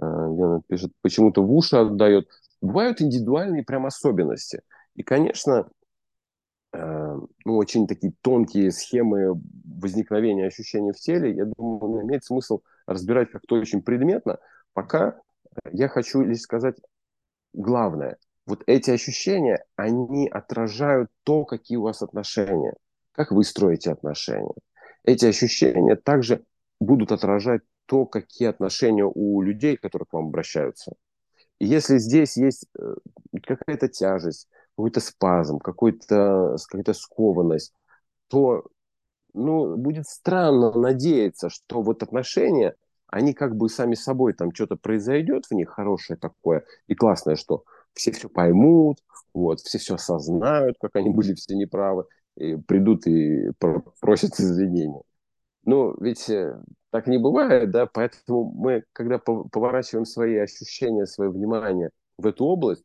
Яна 0.00 0.62
пишет, 0.66 0.92
почему-то 1.02 1.42
в 1.42 1.52
уши 1.52 1.76
отдает. 1.76 2.28
Бывают 2.60 3.00
индивидуальные 3.00 3.64
прям 3.64 3.86
особенности. 3.86 4.62
И, 4.94 5.02
конечно, 5.02 5.68
э, 6.72 7.18
ну, 7.44 7.56
очень 7.56 7.86
такие 7.86 8.12
тонкие 8.20 8.70
схемы 8.70 9.40
возникновения 9.64 10.46
ощущений 10.46 10.92
в 10.92 10.96
теле, 10.96 11.34
я 11.34 11.44
думаю, 11.44 12.04
имеет 12.04 12.24
смысл 12.24 12.60
разбирать 12.86 13.30
как-то 13.30 13.56
очень 13.56 13.82
предметно. 13.82 14.38
Пока 14.72 15.20
я 15.70 15.88
хочу 15.88 16.22
лишь 16.22 16.40
сказать 16.40 16.76
главное– 17.52 18.16
вот 18.46 18.62
эти 18.66 18.90
ощущения, 18.90 19.64
они 19.76 20.28
отражают 20.28 21.10
то, 21.24 21.44
какие 21.44 21.78
у 21.78 21.82
вас 21.82 22.02
отношения, 22.02 22.74
как 23.12 23.30
вы 23.30 23.44
строите 23.44 23.92
отношения. 23.92 24.54
Эти 25.04 25.26
ощущения 25.26 25.96
также 25.96 26.44
будут 26.80 27.12
отражать 27.12 27.62
то, 27.92 28.06
какие 28.06 28.48
отношения 28.48 29.04
у 29.04 29.42
людей, 29.42 29.76
которые 29.76 30.06
к 30.06 30.14
вам 30.14 30.28
обращаются. 30.28 30.94
И 31.58 31.66
если 31.66 31.98
здесь 31.98 32.38
есть 32.38 32.64
э, 32.80 32.94
какая-то 33.42 33.86
тяжесть, 33.88 34.48
какой-то 34.78 35.00
спазм, 35.00 35.58
какой-то, 35.58 36.56
какая-то 36.70 36.94
скованность, 36.94 37.74
то 38.28 38.64
ну, 39.34 39.76
будет 39.76 40.06
странно 40.06 40.72
надеяться, 40.72 41.50
что 41.50 41.82
вот 41.82 42.02
отношения, 42.02 42.76
они 43.08 43.34
как 43.34 43.56
бы 43.56 43.68
сами 43.68 43.94
собой, 43.94 44.32
там 44.32 44.54
что-то 44.54 44.76
произойдет 44.76 45.44
в 45.44 45.52
них 45.52 45.68
хорошее 45.68 46.18
такое 46.18 46.64
и 46.86 46.94
классное, 46.94 47.36
что 47.36 47.64
все 47.92 48.10
все 48.12 48.30
поймут, 48.30 49.04
вот, 49.34 49.60
все 49.60 49.76
все 49.76 49.96
осознают, 49.96 50.78
как 50.80 50.96
они 50.96 51.10
были 51.10 51.34
все 51.34 51.54
неправы, 51.56 52.06
и 52.38 52.56
придут 52.56 53.06
и 53.06 53.50
просят 54.00 54.40
извинения. 54.40 55.02
Но 55.66 55.94
ведь 56.00 56.30
э, 56.30 56.58
так 56.92 57.06
не 57.06 57.16
бывает, 57.16 57.70
да, 57.70 57.86
поэтому 57.86 58.52
мы, 58.52 58.84
когда 58.92 59.18
поворачиваем 59.18 60.04
свои 60.04 60.36
ощущения, 60.36 61.06
свое 61.06 61.30
внимание 61.30 61.88
в 62.18 62.26
эту 62.26 62.44
область, 62.44 62.84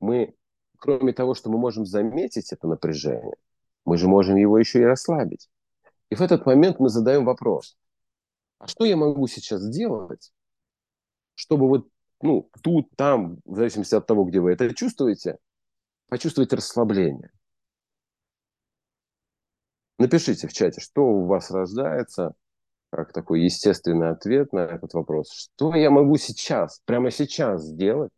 мы, 0.00 0.34
кроме 0.78 1.12
того, 1.12 1.34
что 1.34 1.50
мы 1.50 1.58
можем 1.58 1.84
заметить 1.84 2.54
это 2.54 2.66
напряжение, 2.66 3.34
мы 3.84 3.98
же 3.98 4.08
можем 4.08 4.36
его 4.36 4.58
еще 4.58 4.80
и 4.80 4.84
расслабить. 4.84 5.50
И 6.08 6.14
в 6.14 6.22
этот 6.22 6.46
момент 6.46 6.80
мы 6.80 6.88
задаем 6.88 7.26
вопрос, 7.26 7.76
а 8.60 8.66
что 8.66 8.86
я 8.86 8.96
могу 8.96 9.26
сейчас 9.26 9.60
сделать, 9.60 10.32
чтобы 11.34 11.68
вот 11.68 11.86
ну, 12.22 12.48
тут, 12.62 12.88
там, 12.96 13.40
в 13.44 13.56
зависимости 13.56 13.94
от 13.94 14.06
того, 14.06 14.24
где 14.24 14.40
вы 14.40 14.52
это 14.52 14.74
чувствуете, 14.74 15.36
почувствовать 16.08 16.54
расслабление. 16.54 17.30
Напишите 19.98 20.48
в 20.48 20.52
чате, 20.54 20.80
что 20.80 21.02
у 21.02 21.26
вас 21.26 21.50
рождается, 21.50 22.32
как 22.94 23.12
такой 23.12 23.42
естественный 23.42 24.10
ответ 24.10 24.52
на 24.52 24.60
этот 24.60 24.94
вопрос. 24.94 25.32
Что 25.32 25.74
я 25.74 25.90
могу 25.90 26.16
сейчас, 26.16 26.80
прямо 26.84 27.10
сейчас 27.10 27.64
сделать, 27.64 28.10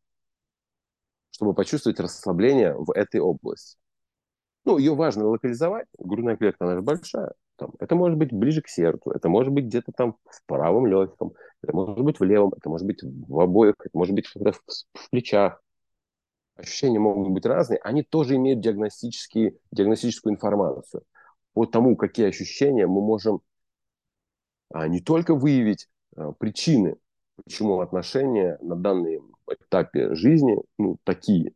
чтобы 1.30 1.54
почувствовать 1.54 1.98
расслабление 1.98 2.74
в 2.74 2.90
этой 2.92 3.20
области? 3.20 3.78
Ну, 4.64 4.78
ее 4.78 4.94
важно 4.94 5.26
локализовать. 5.26 5.86
Грудная 5.98 6.36
клетка, 6.36 6.64
она 6.66 6.74
же 6.74 6.82
большая. 6.82 7.32
Там, 7.56 7.72
это 7.78 7.94
может 7.94 8.18
быть 8.18 8.32
ближе 8.32 8.60
к 8.60 8.68
сердцу, 8.68 9.12
это 9.12 9.30
может 9.30 9.50
быть 9.50 9.64
где-то 9.64 9.92
там 9.92 10.18
в 10.24 10.44
правом 10.44 10.86
легком, 10.86 11.32
это 11.62 11.74
может 11.74 12.04
быть 12.04 12.20
в 12.20 12.24
левом, 12.24 12.52
это 12.54 12.68
может 12.68 12.86
быть 12.86 13.02
в 13.02 13.40
обоих, 13.40 13.76
это 13.78 13.96
может 13.96 14.14
быть 14.14 14.26
в, 14.26 14.34
в 14.34 15.10
плечах. 15.10 15.62
Ощущения 16.56 16.98
могут 16.98 17.32
быть 17.32 17.46
разные. 17.46 17.78
Они 17.78 18.02
тоже 18.02 18.36
имеют 18.36 18.60
диагностические, 18.60 19.56
диагностическую 19.70 20.34
информацию. 20.34 21.02
По 21.54 21.64
тому, 21.64 21.96
какие 21.96 22.26
ощущения 22.26 22.86
мы 22.86 23.00
можем 23.00 23.40
не 24.72 25.00
только 25.00 25.34
выявить 25.34 25.88
а, 26.16 26.32
причины, 26.32 26.96
почему 27.44 27.80
отношения 27.80 28.58
на 28.60 28.76
данном 28.76 29.36
этапе 29.48 30.14
жизни 30.14 30.56
ну, 30.78 30.98
такие, 31.04 31.52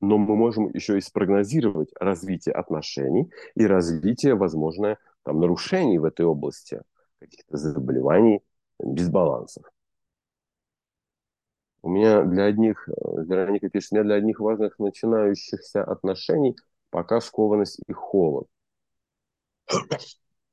но 0.00 0.18
мы 0.18 0.36
можем 0.36 0.70
еще 0.70 0.98
и 0.98 1.00
спрогнозировать 1.00 1.90
развитие 1.98 2.54
отношений 2.54 3.30
и 3.54 3.66
развитие, 3.66 4.34
возможно, 4.34 4.98
там, 5.22 5.40
нарушений 5.40 5.98
в 5.98 6.04
этой 6.04 6.26
области, 6.26 6.82
каких-то 7.18 7.56
заболеваний, 7.56 8.40
дисбалансов. 8.78 9.64
У 11.82 11.90
меня 11.90 12.22
для 12.24 12.44
одних, 12.44 12.88
Вероника 12.88 13.68
пишет, 13.68 13.92
у 13.92 13.96
меня 13.96 14.04
для 14.04 14.14
одних 14.14 14.40
важных 14.40 14.78
начинающихся 14.78 15.84
отношений 15.84 16.56
пока 16.90 17.20
скованность 17.20 17.80
и 17.86 17.92
холод. 17.92 18.46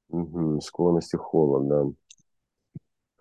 Угу, 0.10 0.60
скованность 0.62 1.14
и 1.14 1.18
холод, 1.18 1.68
да. 1.68 1.86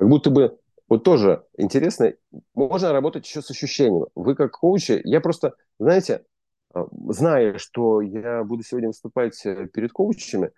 Как 0.00 0.09
будто 0.09 0.30
бы, 0.30 0.59
вот 0.88 1.04
тоже 1.04 1.45
интересно, 1.59 2.14
можно 2.54 2.90
работать 2.90 3.26
еще 3.26 3.42
с 3.42 3.50
ощущением. 3.50 4.07
Вы 4.14 4.35
как 4.35 4.52
коучи, 4.52 4.99
я 5.04 5.21
просто, 5.21 5.52
знаете, 5.78 6.25
а, 6.73 6.87
зная, 7.11 7.59
что 7.59 8.00
я 8.00 8.42
буду 8.42 8.62
сегодня 8.62 8.88
выступать 8.88 9.45
э, 9.45 9.66
перед 9.66 9.92
коучами, 9.92 10.52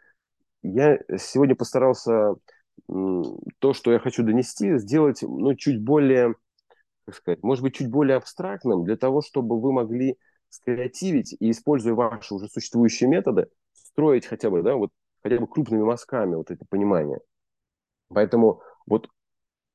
я 0.63 0.97
сегодня 1.19 1.57
постарался 1.57 2.37
то, 2.87 3.73
что 3.73 3.91
я 3.91 3.99
хочу 3.99 4.23
донести, 4.23 4.79
сделать 4.79 5.23
ну, 5.23 5.57
чуть 5.57 5.83
более, 5.83 6.37
как 7.05 7.17
сказать, 7.17 7.43
может 7.43 7.65
быть, 7.65 7.75
чуть 7.75 7.91
более 7.91 8.17
абстрактным, 8.17 8.85
для 8.85 8.97
того, 8.97 9.23
чтобы 9.23 9.61
вы 9.61 9.73
могли 9.73 10.19
скреативить 10.51 11.35
и, 11.41 11.51
используя 11.51 11.95
ваши 11.95 12.33
уже 12.33 12.47
существующие 12.47 13.11
методы, 13.11 13.49
строить 13.73 14.27
хотя 14.27 14.51
бы, 14.51 14.63
да, 14.63 14.77
вот, 14.77 14.91
хотя 15.21 15.41
бы 15.41 15.49
крупными 15.49 15.83
мазками 15.83 16.37
вот 16.37 16.53
это 16.53 16.65
понимание. 16.71 17.19
Поэтому 18.09 18.63
вот 18.87 19.09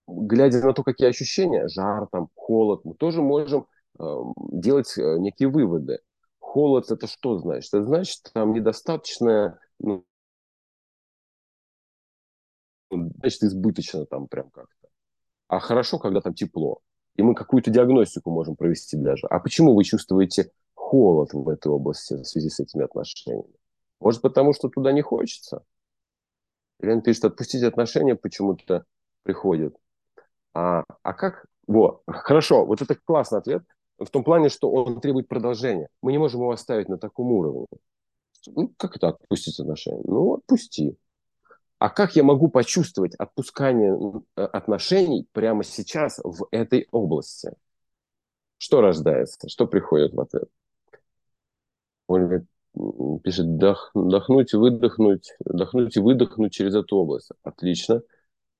глядя 0.07 0.65
на 0.65 0.73
то, 0.73 0.83
какие 0.83 1.09
ощущения, 1.09 1.67
жар, 1.67 2.07
там, 2.11 2.29
холод, 2.35 2.85
мы 2.85 2.95
тоже 2.95 3.21
можем 3.21 3.67
э, 3.99 4.03
делать 4.51 4.93
некие 4.97 5.49
выводы. 5.49 5.99
Холод 6.39 6.89
это 6.91 7.07
что 7.07 7.39
значит? 7.39 7.73
Это 7.73 7.83
значит, 7.83 8.31
там 8.33 8.53
недостаточно 8.53 9.59
ну, 9.79 10.05
значит, 12.89 13.43
избыточно 13.43 14.05
там 14.05 14.27
прям 14.27 14.49
как-то. 14.49 14.87
А 15.47 15.59
хорошо, 15.59 15.99
когда 15.99 16.21
там 16.21 16.33
тепло. 16.33 16.79
И 17.15 17.21
мы 17.21 17.35
какую-то 17.35 17.71
диагностику 17.71 18.31
можем 18.31 18.55
провести 18.55 18.97
даже. 18.97 19.27
А 19.27 19.39
почему 19.39 19.73
вы 19.73 19.83
чувствуете 19.83 20.51
холод 20.73 21.33
в 21.33 21.47
этой 21.49 21.69
области 21.69 22.13
в 22.13 22.23
связи 22.23 22.49
с 22.49 22.59
этими 22.59 22.83
отношениями? 22.83 23.53
Может, 23.99 24.21
потому 24.21 24.53
что 24.53 24.69
туда 24.69 24.91
не 24.91 25.01
хочется? 25.01 25.63
Елена 26.79 27.01
пишет, 27.01 27.25
отпустить 27.25 27.63
отношения 27.63 28.15
почему-то 28.15 28.85
приходит. 29.23 29.75
А, 30.57 30.83
а 31.03 31.13
как? 31.13 31.45
Вот, 31.67 32.01
хорошо, 32.07 32.65
вот 32.65 32.81
это 32.81 32.95
классный 32.95 33.37
ответ. 33.37 33.61
В 33.99 34.09
том 34.09 34.23
плане, 34.23 34.49
что 34.49 34.71
он 34.71 34.99
требует 34.99 35.27
продолжения. 35.27 35.87
Мы 36.01 36.11
не 36.11 36.17
можем 36.17 36.41
его 36.41 36.51
оставить 36.51 36.89
на 36.89 36.97
таком 36.97 37.31
уровне. 37.31 37.67
Ну, 38.47 38.73
как 38.77 38.95
это 38.95 39.09
отпустить 39.09 39.59
отношения? 39.59 40.01
Ну, 40.03 40.33
отпусти. 40.33 40.97
А 41.77 41.89
как 41.89 42.15
я 42.15 42.23
могу 42.23 42.47
почувствовать 42.47 43.13
отпускание 43.15 43.95
э, 44.35 44.41
отношений 44.41 45.27
прямо 45.31 45.63
сейчас 45.63 46.19
в 46.23 46.47
этой 46.49 46.87
области? 46.91 47.51
Что 48.57 48.81
рождается? 48.81 49.47
Что 49.49 49.67
приходит 49.67 50.13
в 50.13 50.21
ответ? 50.21 50.49
Ольга 52.07 52.47
пишет, 53.23 53.45
вдохнуть, 53.93 54.53
выдохнуть, 54.53 55.35
вдохнуть 55.45 55.97
и 55.97 55.99
выдохнуть 55.99 56.53
через 56.53 56.73
эту 56.73 56.97
область. 56.97 57.29
Отлично. 57.43 58.01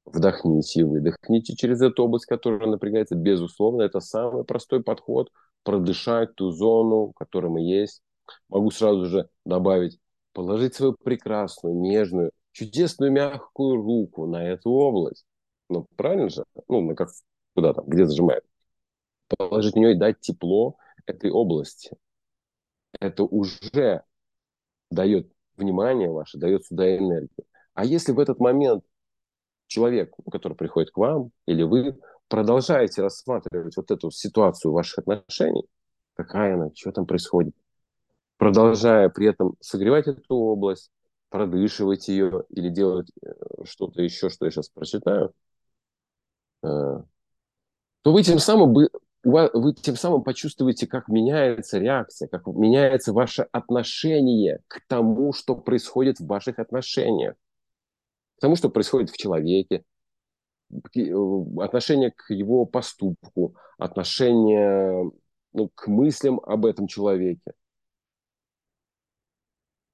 Вдохните 0.07 0.79
и 0.79 0.83
выдохните 0.83 1.55
через 1.55 1.81
эту 1.81 2.05
область, 2.05 2.25
которая 2.25 2.69
напрягается. 2.69 3.15
Безусловно, 3.15 3.81
это 3.81 3.99
самый 3.99 4.45
простой 4.45 4.81
подход. 4.81 5.31
Продышать 5.63 6.33
ту 6.35 6.51
зону, 6.51 7.11
которая 7.17 7.51
мы 7.51 7.59
есть. 7.59 8.01
Могу 8.47 8.71
сразу 8.71 9.05
же 9.05 9.29
добавить, 9.45 9.99
положить 10.31 10.75
свою 10.75 10.93
прекрасную, 10.93 11.75
нежную, 11.75 12.31
чудесную 12.53 13.11
мягкую 13.11 13.75
руку 13.75 14.27
на 14.27 14.47
эту 14.47 14.69
область. 14.71 15.25
Ну, 15.69 15.87
правильно 15.97 16.29
же? 16.29 16.45
Ну, 16.69 16.81
на 16.81 16.95
как, 16.95 17.09
куда 17.53 17.73
там, 17.73 17.85
где 17.85 18.05
зажимает. 18.05 18.45
Положить 19.37 19.73
в 19.73 19.77
нее 19.77 19.91
и 19.91 19.99
дать 19.99 20.21
тепло 20.21 20.77
этой 21.05 21.31
области. 21.31 21.91
Это 23.01 23.23
уже 23.23 24.03
дает 24.89 25.29
внимание 25.57 26.09
ваше, 26.09 26.37
дает 26.37 26.65
сюда 26.65 26.95
энергию. 26.95 27.45
А 27.73 27.83
если 27.83 28.13
в 28.13 28.19
этот 28.19 28.39
момент 28.39 28.85
человек, 29.67 30.13
который 30.32 30.53
приходит 30.53 30.91
к 30.91 30.97
вам, 30.97 31.32
или 31.45 31.63
вы 31.63 31.97
продолжаете 32.27 33.01
рассматривать 33.01 33.77
вот 33.77 33.91
эту 33.91 34.12
ситуацию 34.12 34.71
ваших 34.71 34.99
отношений, 34.99 35.65
какая 36.15 36.56
она, 36.56 36.69
что 36.75 36.91
там 36.91 37.06
происходит, 37.06 37.56
продолжая 38.38 39.10
при 39.10 39.27
этом 39.27 39.56
согревать 39.60 40.08
эту 40.08 40.36
область, 40.36 40.91
продышивать 41.30 42.08
ее 42.08 42.43
или 42.49 42.69
делать 42.69 43.10
э, 43.21 43.34
что-то 43.65 44.01
еще, 44.01 44.30
что 44.30 44.45
я 44.45 44.51
сейчас 44.51 44.69
прочитаю, 44.69 45.34
э, 46.63 46.67
то 48.01 48.13
вы 48.13 48.23
тем 48.23 48.39
самым 48.39 48.73
вы, 48.73 48.89
вы 49.23 49.73
тем 49.73 49.95
самым 49.97 50.23
почувствуете, 50.23 50.88
как 50.88 51.10
меняется 51.10 51.80
реакция, 51.80 52.30
как 52.30 52.47
меняется 52.47 53.12
ваше 53.12 53.47
отношение 53.51 54.62
к 54.67 54.82
тому, 54.88 55.34
что 55.34 55.56
происходит 55.56 56.19
в 56.19 56.27
ваших 56.27 56.60
отношениях, 56.60 57.36
к 58.38 58.41
тому, 58.41 58.56
что 58.56 58.69
происходит 58.69 59.10
в 59.10 59.17
человеке, 59.17 59.84
э, 60.71 61.13
отношение 61.60 62.12
к 62.12 62.32
его 62.34 62.65
поступку, 62.65 63.56
отношение 63.78 65.12
ну, 65.54 65.69
к 65.73 65.88
мыслям 65.88 66.39
об 66.41 66.65
этом 66.65 66.88
человеке. 66.88 67.54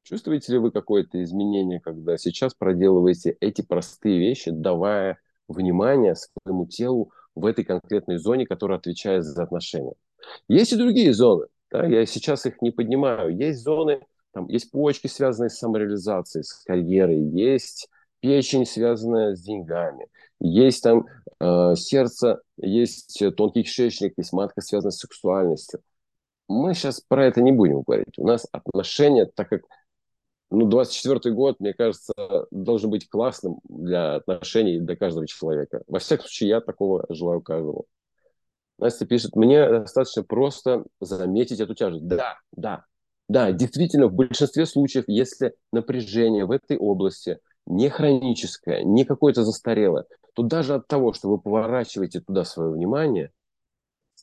Чувствуете 0.04 0.52
ли 0.52 0.58
вы 0.58 0.72
какое-то 0.72 1.24
изменение, 1.24 1.80
когда 1.80 2.18
сейчас 2.18 2.54
проделываете 2.54 3.38
эти 3.40 3.62
простые 3.62 4.20
вещи, 4.20 4.52
давая 4.52 5.18
внимание 5.48 6.16
своему 6.16 6.68
телу 6.68 7.12
в 7.36 7.46
этой 7.46 7.64
конкретной 7.64 8.18
зоне, 8.18 8.46
которая 8.46 8.78
отвечает 8.78 9.24
за 9.24 9.44
отношения? 9.44 9.94
Есть 10.50 10.74
и 10.74 10.78
другие 10.78 11.14
зоны. 11.14 11.48
Да? 11.72 11.86
Я 11.86 12.06
сейчас 12.06 12.46
их 12.46 12.62
не 12.62 12.72
поднимаю. 12.72 13.34
Есть 13.34 13.64
зоны, 13.64 14.02
там 14.34 14.48
есть 14.50 14.72
почки, 14.72 15.08
связанные 15.08 15.50
с 15.50 15.58
самореализацией, 15.58 16.44
с 16.44 16.64
карьерой, 16.66 17.20
есть 17.20 17.90
печень, 18.24 18.66
связанная 18.66 19.36
с 19.36 19.42
деньгами, 19.42 20.08
есть 20.40 20.82
там 20.82 21.06
э, 21.42 21.76
сердце, 21.76 22.42
есть 22.58 23.22
тонкий 23.36 23.64
кишечник, 23.64 24.14
есть 24.16 24.32
матка, 24.32 24.62
связанная 24.62 24.92
с 24.92 25.00
сексуальностью. 25.00 25.82
Мы 26.48 26.74
сейчас 26.74 27.02
про 27.02 27.26
это 27.26 27.42
не 27.42 27.52
будем 27.52 27.82
говорить. 27.82 28.18
У 28.18 28.26
нас 28.26 28.48
отношения, 28.54 29.26
так 29.26 29.50
как 29.50 29.64
ну, 30.50 30.68
24 30.68 31.36
год, 31.36 31.60
мне 31.60 31.74
кажется, 31.74 32.14
должен 32.50 32.90
быть 32.90 33.10
классным 33.10 33.60
для 33.66 34.16
отношений 34.16 34.80
для 34.80 34.96
каждого 34.96 35.28
человека. 35.28 35.82
Во 35.88 36.00
всяком 36.00 36.26
случае, 36.26 36.50
я 36.50 36.62
такого 36.62 37.06
желаю 37.10 37.42
каждому. 37.42 37.86
Настя 38.78 39.06
пишет, 39.06 39.36
мне 39.36 39.68
достаточно 39.68 40.24
просто 40.24 40.86
заметить 41.02 41.60
эту 41.60 41.76
тяжесть. 41.76 42.08
Да, 42.08 42.38
да, 42.54 42.86
да, 43.28 43.52
действительно, 43.52 44.08
в 44.08 44.14
большинстве 44.14 44.66
случаев, 44.66 45.06
если 45.08 45.56
напряжение 45.74 46.46
в 46.46 46.52
этой 46.52 46.78
области 46.78 47.40
не 47.66 47.90
хроническое, 47.90 48.84
не 48.84 49.06
какое-то 49.06 49.44
застарелое, 49.44 50.06
то 50.34 50.44
даже 50.44 50.76
от 50.76 50.88
того, 50.88 51.14
что 51.14 51.30
вы 51.30 51.40
поворачиваете 51.40 52.22
туда 52.22 52.44
свое 52.44 52.72
внимание, 52.72 53.32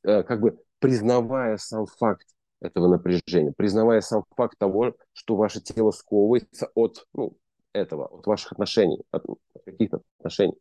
э, 0.04 0.22
как 0.22 0.40
бы 0.40 0.58
признавая 0.78 1.56
сам 1.56 1.86
факт 1.86 2.26
этого 2.60 2.88
напряжения, 2.88 3.52
признавая 3.56 4.00
сам 4.00 4.24
факт 4.36 4.58
того, 4.58 4.94
что 5.12 5.36
ваше 5.36 5.60
тело 5.60 5.90
сковывается 5.90 6.70
от 6.74 7.06
ну, 7.14 7.36
этого, 7.72 8.06
от 8.06 8.26
ваших 8.26 8.52
отношений, 8.52 9.02
от, 9.10 9.24
каких-то 9.64 10.02
отношений. 10.18 10.58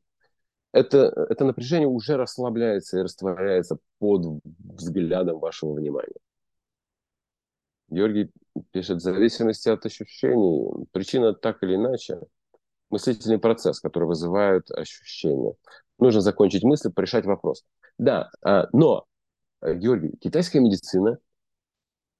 Это, 0.71 1.07
это 1.29 1.45
напряжение 1.45 1.87
уже 1.87 2.15
расслабляется 2.15 2.99
и 2.99 3.01
растворяется 3.01 3.79
под 3.97 4.41
взглядом 4.45 5.39
вашего 5.39 5.73
внимания. 5.73 6.15
Георгий 7.89 8.31
пишет, 8.71 8.97
в 8.97 9.01
зависимости 9.01 9.67
от 9.67 9.83
ощущений, 9.85 10.85
причина 10.91 11.33
так 11.33 11.63
или 11.63 11.75
иначе, 11.75 12.19
мыслительный 12.89 13.39
процесс, 13.39 13.79
который 13.79 14.05
вызывает 14.05 14.69
ощущения. 14.71 15.53
Нужно 15.97 16.21
закончить 16.21 16.63
мысль, 16.63 16.91
порешать 16.91 17.25
вопрос. 17.25 17.65
Да, 17.97 18.29
а, 18.43 18.67
но, 18.73 19.05
Георгий, 19.61 20.15
китайская 20.17 20.59
медицина 20.59 21.17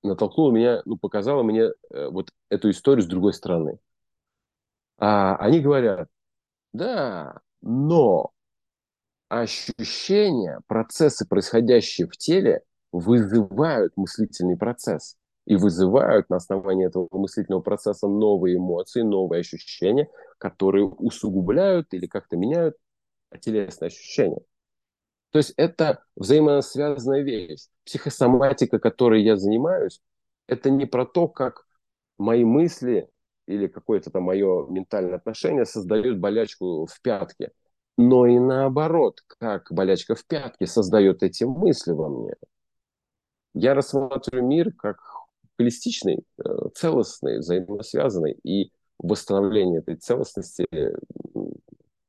натолкнуло 0.04 0.52
меня, 0.52 0.82
ну, 0.86 0.98
показало 0.98 1.44
мне 1.44 1.64
э, 1.64 2.08
вот 2.10 2.32
эту 2.50 2.70
историю 2.70 3.04
с 3.04 3.08
другой 3.08 3.34
стороны. 3.34 3.80
А, 4.98 5.36
они 5.38 5.60
говорят, 5.60 6.10
да, 6.74 7.40
но 7.62 8.32
ощущения, 9.28 10.60
процессы, 10.68 11.28
происходящие 11.28 12.08
в 12.08 12.18
теле, 12.18 12.64
вызывают 12.92 13.96
мыслительный 13.96 14.58
процесс 14.58 15.19
и 15.50 15.56
вызывают 15.56 16.30
на 16.30 16.36
основании 16.36 16.86
этого 16.86 17.10
мыслительного 17.12 17.62
процесса 17.62 18.08
новые 18.08 18.58
эмоции, 18.58 19.02
новые 19.02 19.40
ощущения, 19.40 20.08
которые 20.38 20.86
усугубляют 20.86 21.92
или 21.92 22.06
как-то 22.06 22.38
меняют 22.38 22.78
телесные 23.42 23.88
ощущения. 23.88 24.42
То 25.32 25.40
есть 25.40 25.56
это 25.58 26.04
взаимосвязанная 26.16 27.24
вещь. 27.24 27.66
Психосоматика, 27.84 28.78
которой 28.78 29.24
я 29.24 29.38
занимаюсь, 29.38 30.02
это 30.46 30.70
не 30.70 30.86
про 30.86 31.04
то, 31.08 31.28
как 31.28 31.66
мои 32.20 32.46
мысли 32.46 33.10
или 33.48 33.66
какое-то 33.66 34.12
там 34.12 34.24
мое 34.24 34.68
ментальное 34.68 35.16
отношение 35.16 35.66
создают 35.66 36.20
болячку 36.20 36.86
в 36.86 37.02
пятке, 37.02 37.54
но 37.98 38.28
и 38.28 38.38
наоборот, 38.38 39.22
как 39.40 39.72
болячка 39.72 40.14
в 40.14 40.24
пятке 40.28 40.68
создает 40.68 41.24
эти 41.24 41.44
мысли 41.44 41.92
во 41.92 42.08
мне. 42.08 42.36
Я 43.56 43.74
рассматриваю 43.74 44.46
мир 44.46 44.72
как 44.74 45.00
холистичный, 45.60 46.24
э, 46.38 46.50
целостный, 46.74 47.40
взаимосвязанный, 47.40 48.38
и 48.44 48.72
восстановление 48.98 49.80
этой 49.80 49.96
целостности 49.98 50.66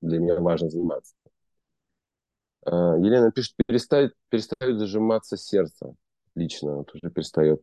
для 0.00 0.18
меня 0.18 0.38
важно 0.40 0.70
заниматься. 0.70 1.14
А, 2.64 2.96
Елена 2.96 3.32
пишет, 3.32 3.54
перестает, 3.66 4.14
перестает 4.28 4.78
зажиматься 4.78 5.36
сердце. 5.36 5.94
Лично 6.36 6.84
тоже 6.84 7.12
перестает. 7.12 7.60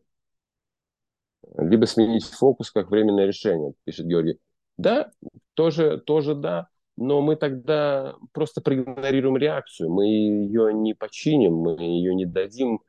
Либо 1.56 1.86
сменить 1.86 2.24
фокус 2.24 2.70
как 2.70 2.90
временное 2.90 3.24
решение, 3.24 3.72
пишет 3.84 4.06
Георгий. 4.06 4.38
Да, 4.76 5.10
тоже, 5.54 5.98
тоже 5.98 6.34
да, 6.34 6.68
но 6.96 7.22
мы 7.22 7.36
тогда 7.36 8.14
просто 8.32 8.60
проигнорируем 8.60 9.38
реакцию, 9.38 9.90
мы 9.90 10.06
ее 10.06 10.74
не 10.74 10.94
починим, 10.94 11.54
мы 11.54 11.80
ее 11.80 12.14
не 12.14 12.26
дадим, 12.26 12.82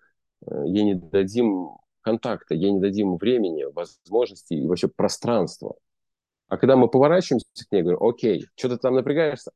э, 0.45 0.63
ей 0.65 0.83
не 0.83 0.95
дадим 0.95 1.77
контакта, 2.09 2.55
ей 2.55 2.71
не 2.71 2.79
дадим 2.79 3.17
времени, 3.17 3.65
возможности 3.65 4.53
и 4.53 4.67
вообще 4.67 4.87
пространства. 4.87 5.75
А 6.47 6.57
когда 6.57 6.75
мы 6.75 6.87
поворачиваемся 6.87 7.45
к 7.69 7.71
ней, 7.71 7.83
говорим, 7.83 8.03
окей, 8.03 8.47
что 8.55 8.69
ты 8.69 8.77
там 8.77 8.95
напрягаешься? 8.95 9.51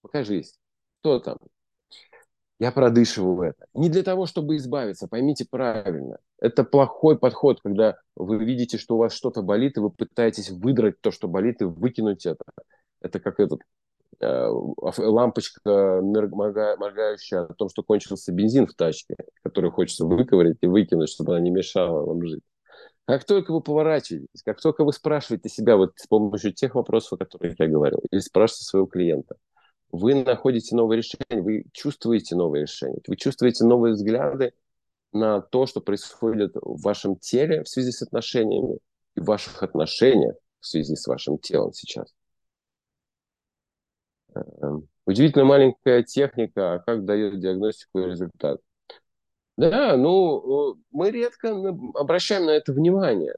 Покажись, 0.00 0.54
кто 1.00 1.20
там? 1.20 1.36
Я 2.58 2.72
продышиваю 2.72 3.50
это. 3.50 3.66
Не 3.74 3.88
для 3.88 4.02
того, 4.02 4.26
чтобы 4.26 4.56
избавиться, 4.56 5.06
поймите 5.06 5.46
правильно. 5.48 6.18
Это 6.40 6.64
плохой 6.64 7.18
подход, 7.18 7.60
когда 7.60 7.98
вы 8.16 8.42
видите, 8.44 8.78
что 8.78 8.94
у 8.94 8.98
вас 8.98 9.12
что-то 9.12 9.42
болит, 9.42 9.76
и 9.76 9.80
вы 9.80 9.90
пытаетесь 9.90 10.50
выдрать 10.50 11.00
то, 11.00 11.10
что 11.10 11.28
болит, 11.28 11.60
и 11.60 11.64
выкинуть 11.64 12.26
это. 12.26 12.44
Это 13.00 13.20
как 13.20 13.38
этот 13.38 13.60
лампочка 14.20 16.00
моргающая 16.02 17.42
о 17.42 17.54
том, 17.54 17.68
что 17.68 17.82
кончился 17.82 18.32
бензин 18.32 18.66
в 18.66 18.74
тачке, 18.74 19.16
который 19.42 19.70
хочется 19.70 20.04
выковырять 20.04 20.58
и 20.60 20.66
выкинуть, 20.66 21.10
чтобы 21.10 21.32
она 21.32 21.40
не 21.40 21.50
мешала 21.50 22.04
вам 22.04 22.26
жить. 22.26 22.42
Как 23.06 23.24
только 23.24 23.52
вы 23.52 23.62
поворачиваетесь, 23.62 24.42
как 24.44 24.60
только 24.60 24.84
вы 24.84 24.92
спрашиваете 24.92 25.48
себя 25.48 25.76
вот 25.76 25.92
с 25.96 26.06
помощью 26.06 26.52
тех 26.52 26.74
вопросов, 26.74 27.14
о 27.14 27.16
которых 27.16 27.58
я 27.58 27.66
говорил, 27.66 28.00
или 28.10 28.20
спрашиваете 28.20 28.64
своего 28.64 28.86
клиента, 28.86 29.36
вы 29.90 30.14
находите 30.14 30.76
новые 30.76 30.98
решения, 30.98 31.40
вы 31.42 31.64
чувствуете 31.72 32.36
новые 32.36 32.62
решения, 32.62 33.00
вы 33.06 33.16
чувствуете 33.16 33.64
новые 33.64 33.94
взгляды 33.94 34.52
на 35.12 35.40
то, 35.40 35.64
что 35.64 35.80
происходит 35.80 36.54
в 36.56 36.82
вашем 36.82 37.16
теле 37.16 37.62
в 37.62 37.68
связи 37.68 37.92
с 37.92 38.02
отношениями 38.02 38.78
и 39.16 39.20
в 39.20 39.24
ваших 39.24 39.62
отношениях 39.62 40.36
в 40.60 40.66
связи 40.66 40.94
с 40.94 41.06
вашим 41.06 41.38
телом 41.38 41.72
сейчас. 41.72 42.12
Удивительно 45.06 45.44
маленькая 45.44 46.02
техника, 46.02 46.74
а 46.74 46.78
как 46.80 47.04
дает 47.04 47.40
диагностику 47.40 48.00
и 48.00 48.06
результат. 48.06 48.60
Да, 49.56 49.96
ну, 49.96 50.76
мы 50.90 51.10
редко 51.10 51.74
обращаем 51.94 52.46
на 52.46 52.50
это 52.50 52.72
внимание. 52.72 53.34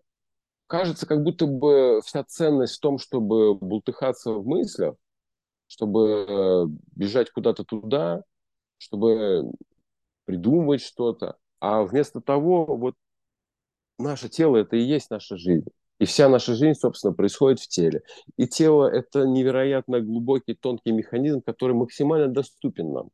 Кажется, 0.66 1.06
как 1.06 1.22
будто 1.22 1.46
бы 1.46 2.00
вся 2.04 2.24
ценность 2.24 2.76
в 2.76 2.80
том, 2.80 2.98
чтобы 2.98 3.54
бултыхаться 3.54 4.32
в 4.32 4.46
мыслях, 4.46 4.96
чтобы 5.66 6.26
э, 6.28 6.64
бежать 6.94 7.30
куда-то 7.30 7.64
туда, 7.64 8.22
чтобы 8.78 9.50
придумывать 10.24 10.82
что-то. 10.82 11.38
А 11.60 11.82
вместо 11.82 12.20
того, 12.20 12.66
вот 12.66 12.94
наше 13.98 14.28
тело– 14.28 14.56
это 14.58 14.76
и 14.76 14.82
есть 14.82 15.10
наша 15.10 15.36
жизнь. 15.36 15.68
И 16.00 16.06
вся 16.06 16.30
наша 16.30 16.54
жизнь, 16.54 16.80
собственно, 16.80 17.12
происходит 17.12 17.60
в 17.60 17.68
теле. 17.68 18.02
И 18.38 18.48
тело– 18.48 18.90
это 18.92 19.26
невероятно 19.26 20.00
глубокий, 20.00 20.54
тонкий 20.54 20.92
механизм, 20.92 21.42
который 21.42 21.76
максимально 21.76 22.28
доступен 22.28 22.92
нам. 22.92 23.10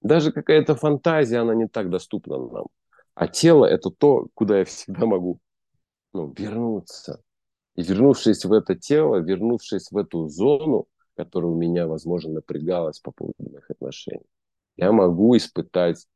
Даже 0.00 0.32
какая-то 0.32 0.74
фантазия, 0.74 1.40
она 1.40 1.54
не 1.54 1.68
так 1.68 1.90
доступна 1.90 2.38
нам. 2.38 2.66
А 3.14 3.28
тело– 3.28 3.66
это 3.66 3.90
то, 3.90 4.28
куда 4.32 4.60
я 4.60 4.64
всегда 4.64 5.04
могу 5.04 5.38
ну, 6.14 6.32
вернуться. 6.34 7.22
И 7.76 7.82
вернувшись 7.82 8.46
в 8.46 8.52
это 8.54 8.74
тело, 8.74 9.16
вернувшись 9.16 9.92
в 9.92 9.96
эту 9.98 10.26
зону, 10.28 10.86
которая 11.16 11.52
у 11.52 11.56
меня, 11.56 11.86
возможно, 11.86 12.32
напрягалась 12.32 13.00
по 13.00 13.12
поводу 13.12 13.36
моих 13.38 13.70
отношений, 13.70 14.26
я 14.76 14.92
могу 14.92 15.36
испытать 15.36 16.06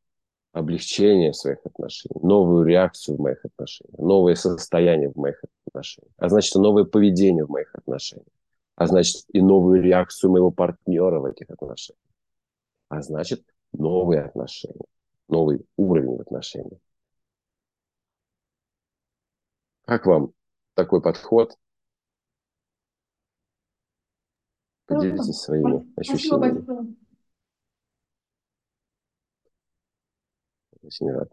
облегчение 0.58 1.32
в 1.32 1.36
своих 1.36 1.64
отношениях, 1.64 2.22
новую 2.22 2.64
реакцию 2.64 3.16
в 3.16 3.20
моих 3.20 3.44
отношениях, 3.44 3.98
новое 3.98 4.34
состояние 4.34 5.10
в 5.10 5.16
моих 5.16 5.42
отношениях, 5.66 6.12
а 6.16 6.28
значит, 6.28 6.56
и 6.56 6.58
новое 6.58 6.84
поведение 6.84 7.44
в 7.44 7.50
моих 7.50 7.74
отношениях, 7.74 8.26
а 8.74 8.86
значит, 8.86 9.24
и 9.32 9.40
новую 9.40 9.82
реакцию 9.82 10.32
моего 10.32 10.50
партнера 10.50 11.20
в 11.20 11.26
этих 11.26 11.48
отношениях, 11.50 12.02
а 12.88 13.02
значит, 13.02 13.44
новые 13.72 14.22
отношения, 14.22 14.86
новый 15.28 15.64
уровень 15.76 16.16
в 16.16 16.20
отношениях. 16.20 16.80
Как 19.84 20.06
вам 20.06 20.32
такой 20.74 21.00
подход? 21.00 21.56
Поделитесь 24.86 25.36
своими 25.36 25.86
ощущениями. 25.96 26.98
Очень 30.88 31.10
рад. 31.12 31.28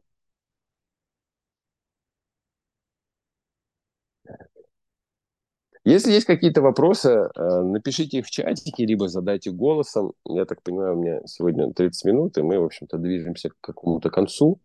Если 5.83 6.11
есть 6.11 6.25
какие-то 6.25 6.61
вопросы, 6.61 7.09
э, 7.09 7.61
напишите 7.61 8.17
их 8.17 8.25
в 8.25 8.31
чатике, 8.31 8.85
либо 8.85 9.07
задайте 9.07 9.51
голосом. 9.51 10.13
Я 10.27 10.45
так 10.45 10.63
понимаю, 10.63 10.97
у 10.97 11.01
меня 11.01 11.21
сегодня 11.27 11.71
30 11.71 12.05
минут, 12.05 12.37
и 12.37 12.41
мы, 12.41 12.59
в 12.59 12.63
общем-то, 12.65 12.97
движемся 12.97 13.49
к 13.49 13.55
какому-то 13.61 14.09
концу. 14.09 14.59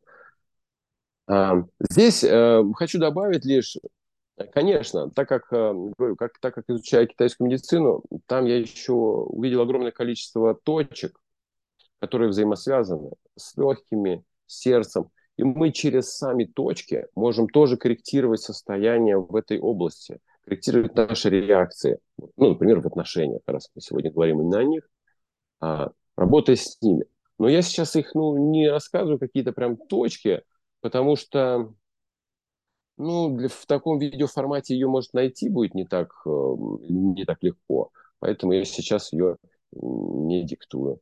А, 1.26 1.62
здесь 1.79 2.24
э, 2.24 2.62
хочу 2.74 2.98
добавить 2.98 3.44
лишь, 3.44 3.76
конечно, 4.53 5.11
так 5.11 5.29
как, 5.29 5.53
э, 5.53 5.74
как, 6.18 6.38
так 6.40 6.55
как 6.55 6.64
изучаю 6.68 7.07
китайскую 7.07 7.48
медицину, 7.48 8.03
там 8.26 8.46
я 8.46 8.59
еще 8.59 8.92
увидел 8.92 9.61
огромное 9.61 9.92
количество 9.92 10.55
точек, 10.55 11.20
которые 12.00 12.31
взаимосвязаны 12.31 13.11
с 13.37 13.57
легкими, 13.59 14.24
сердцем. 14.51 15.11
И 15.37 15.45
мы 15.45 15.73
через 15.73 16.15
сами 16.15 16.45
точки 16.45 17.07
можем 17.15 17.49
тоже 17.49 17.77
корректировать 17.77 18.41
состояние 18.41 19.19
в 19.19 19.35
этой 19.35 19.59
области– 19.59 20.19
корректировать 20.45 20.95
наши 20.97 21.31
реакции. 21.31 21.99
Ну, 22.37 22.51
например, 22.51 22.81
в 22.81 22.87
отношениях, 22.87 23.43
раз 23.47 23.71
мы 23.75 23.81
сегодня 23.81 24.11
говорим 24.11 24.41
именно 24.41 24.59
о 24.59 24.65
них, 24.65 24.89
а, 25.61 25.91
работая 26.17 26.57
с 26.57 26.81
ними. 26.83 27.05
Но 27.39 27.49
я 27.49 27.63
сейчас 27.63 27.97
их 27.97 28.15
ну, 28.15 28.51
не 28.51 28.69
рассказываю 28.69 29.19
какие-то 29.19 29.53
прям 29.53 29.77
точки, 29.77 30.43
потому 30.81 31.17
что 31.17 31.73
ну, 32.97 33.37
для, 33.37 33.49
в 33.49 33.67
таком 33.67 33.99
видеоформате 33.99 34.75
ее 34.75 34.89
может 34.89 35.15
найти 35.15 35.49
будет 35.49 35.75
не 35.75 35.87
так, 35.87 36.13
э, 36.27 36.31
не 36.89 37.25
так 37.25 37.43
легко. 37.43 37.91
Поэтому 38.19 38.53
я 38.53 38.65
сейчас 38.65 39.13
ее 39.13 39.37
не 39.73 40.45
диктую. 40.45 41.01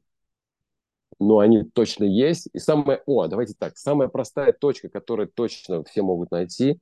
Но 1.21 1.39
они 1.39 1.65
точно 1.65 2.05
есть. 2.05 2.49
И 2.53 2.59
самое... 2.59 3.03
О, 3.07 3.27
давайте 3.27 3.55
так. 3.55 3.77
Самая 3.77 4.09
простая 4.09 4.53
точка, 4.53 4.89
которую 4.89 5.29
точно 5.29 5.83
все 5.85 6.03
могут 6.03 6.31
найти, 6.31 6.81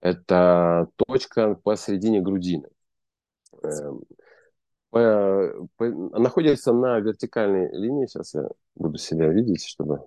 это 0.00 0.88
точка 0.96 1.54
посередине 1.54 2.20
грудины. 2.20 2.68
Эм, 3.62 4.02
находится 5.80 6.72
на 6.72 7.00
вертикальной 7.00 7.70
линии. 7.72 8.06
Сейчас 8.06 8.34
я 8.34 8.48
буду 8.74 8.98
себя 8.98 9.28
видеть, 9.28 9.64
чтобы... 9.64 10.00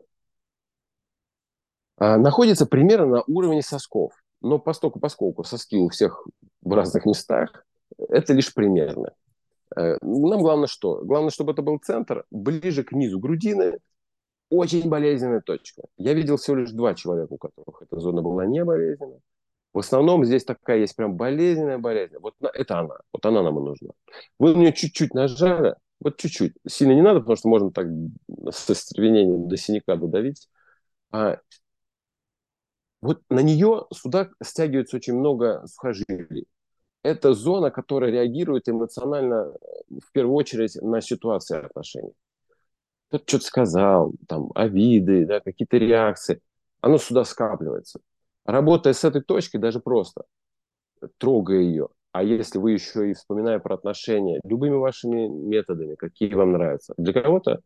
А, 1.98 2.18
находится 2.18 2.68
примерно 2.68 3.08
на 3.08 3.24
уровне 3.28 3.64
сосков. 3.64 4.14
Но 4.42 4.60
поскольку, 4.60 5.00
поскольку 5.00 5.44
соски 5.44 5.78
у 5.78 5.90
всех 5.90 6.28
в 6.62 6.72
разных 6.74 7.06
местах, 7.06 7.66
это 7.98 8.34
лишь 8.34 8.54
примерно. 8.54 9.14
Э, 9.76 9.98
нам 10.02 10.42
главное 10.42 10.68
что? 10.68 11.04
Главное, 11.04 11.32
чтобы 11.32 11.52
это 11.54 11.62
был 11.62 11.80
центр, 11.80 12.26
ближе 12.32 12.84
к 12.84 12.92
низу 12.92 13.20
грудины, 13.20 13.80
очень 14.50 14.88
болезненная 14.90 15.42
точка. 15.42 15.84
Я 15.98 16.14
видел 16.14 16.38
всего 16.38 16.58
лишь 16.58 16.72
два 16.72 16.94
человека, 16.96 17.34
у 17.34 17.38
которых 17.38 17.82
эта 17.82 18.00
зона 18.00 18.22
была 18.22 18.46
не 18.46 18.64
болезненная. 18.64 19.20
В 19.74 19.80
основном 19.80 20.26
здесь 20.26 20.46
такая 20.46 20.80
есть 20.80 20.96
прям 20.96 21.16
болезненная 21.16 21.78
болезнь. 21.78 22.16
Вот 22.20 22.36
это 22.42 22.80
она. 22.80 22.96
Вот 23.12 23.26
она 23.26 23.44
нам 23.44 23.60
и 23.60 23.62
нужна. 23.62 23.90
Вы 24.40 24.56
на 24.56 24.60
нее 24.60 24.74
чуть-чуть 24.74 25.14
нажали, 25.14 25.76
вот 26.00 26.18
чуть-чуть. 26.18 26.54
Сильно 26.68 26.94
не 26.94 27.02
надо, 27.02 27.20
потому 27.20 27.36
что 27.36 27.50
можно 27.50 27.72
так 27.72 27.88
со 28.52 28.74
стервенением 28.74 29.48
до 29.48 29.58
синяка 29.58 29.96
додавить. 29.96 30.48
А 31.12 31.40
вот 33.02 33.22
на 33.30 33.42
нее 33.42 33.86
сюда 33.94 34.30
стягивается 34.44 34.98
очень 34.98 35.14
много 35.16 35.66
сухожилий. 35.68 36.48
Это 37.04 37.34
зона, 37.34 37.72
которая 37.72 38.12
реагирует 38.12 38.68
эмоционально 38.68 39.54
в 39.90 40.12
первую 40.12 40.36
очередь 40.36 40.76
на 40.82 41.02
ситуации 41.02 41.58
отношений. 41.58 42.14
Кто-то 43.08 43.24
что-то 43.28 43.46
сказал, 43.46 44.14
там, 44.28 44.52
обиды, 44.56 45.26
да, 45.26 45.40
какие-то 45.40 45.78
реакции. 45.78 46.42
Оно 46.82 46.98
сюда 46.98 47.24
скапливается. 47.24 48.00
Работая 48.46 48.94
с 48.94 49.04
этой 49.04 49.22
точкой, 49.22 49.60
даже 49.60 49.80
просто 49.80 50.24
трогая 51.18 51.62
ее, 51.62 51.90
а 52.12 52.24
если 52.24 52.58
вы 52.58 52.72
еще 52.72 53.12
и 53.12 53.14
вспоминая 53.14 53.60
про 53.60 53.76
отношения, 53.76 54.40
любыми 54.44 54.76
вашими 54.76 55.28
методами, 55.28 55.96
какие 55.96 56.34
вам 56.34 56.54
нравятся. 56.54 56.94
Для 56.98 57.14
кого-то 57.14 57.62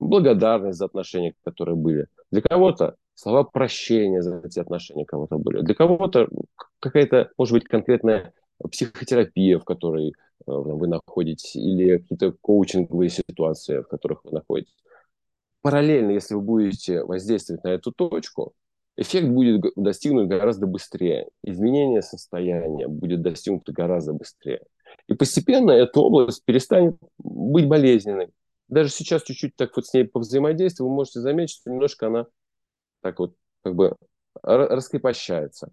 благодарность 0.00 0.78
за 0.78 0.86
отношения, 0.86 1.34
которые 1.44 1.76
были. 1.76 2.06
Для 2.30 2.42
кого-то 2.42 2.96
слова 3.14 3.44
прощения 3.44 4.22
за 4.22 4.40
эти 4.44 4.58
отношения 4.58 5.04
кого-то 5.04 5.38
были. 5.38 5.60
Для 5.60 5.74
кого-то 5.74 6.28
какая-то, 6.80 7.30
может 7.38 7.54
быть, 7.54 7.64
конкретная 7.64 8.32
психотерапия, 8.70 9.58
в 9.58 9.64
которой 9.64 10.10
э, 10.10 10.12
вы 10.46 10.88
находитесь, 10.88 11.56
или 11.56 11.98
какие-то 11.98 12.32
коучинговые 12.40 13.10
ситуации, 13.10 13.80
в 13.80 13.88
которых 13.88 14.24
вы 14.24 14.32
находитесь. 14.32 14.74
Параллельно, 15.62 16.12
если 16.12 16.34
вы 16.34 16.40
будете 16.40 17.02
воздействовать 17.04 17.64
на 17.64 17.68
эту 17.68 17.92
точку, 17.92 18.54
эффект 18.96 19.28
будет 19.28 19.62
достигнут 19.76 20.28
гораздо 20.28 20.66
быстрее. 20.66 21.28
Изменение 21.42 22.02
состояния 22.02 22.88
будет 22.88 23.22
достигнуто 23.22 23.72
гораздо 23.72 24.12
быстрее. 24.12 24.62
И 25.08 25.14
постепенно 25.14 25.70
эта 25.70 26.00
область 26.00 26.44
перестанет 26.44 26.96
быть 27.18 27.66
болезненной. 27.66 28.28
Даже 28.68 28.90
сейчас 28.90 29.22
чуть-чуть 29.22 29.56
так 29.56 29.74
вот 29.76 29.86
с 29.86 29.94
ней 29.94 30.04
повзаимодействовать, 30.04 30.90
вы 30.90 30.94
можете 30.94 31.20
заметить, 31.20 31.54
что 31.54 31.70
немножко 31.70 32.06
она 32.08 32.26
так 33.00 33.18
вот 33.18 33.34
как 33.62 33.74
бы 33.74 33.96
раскрепощается. 34.42 35.70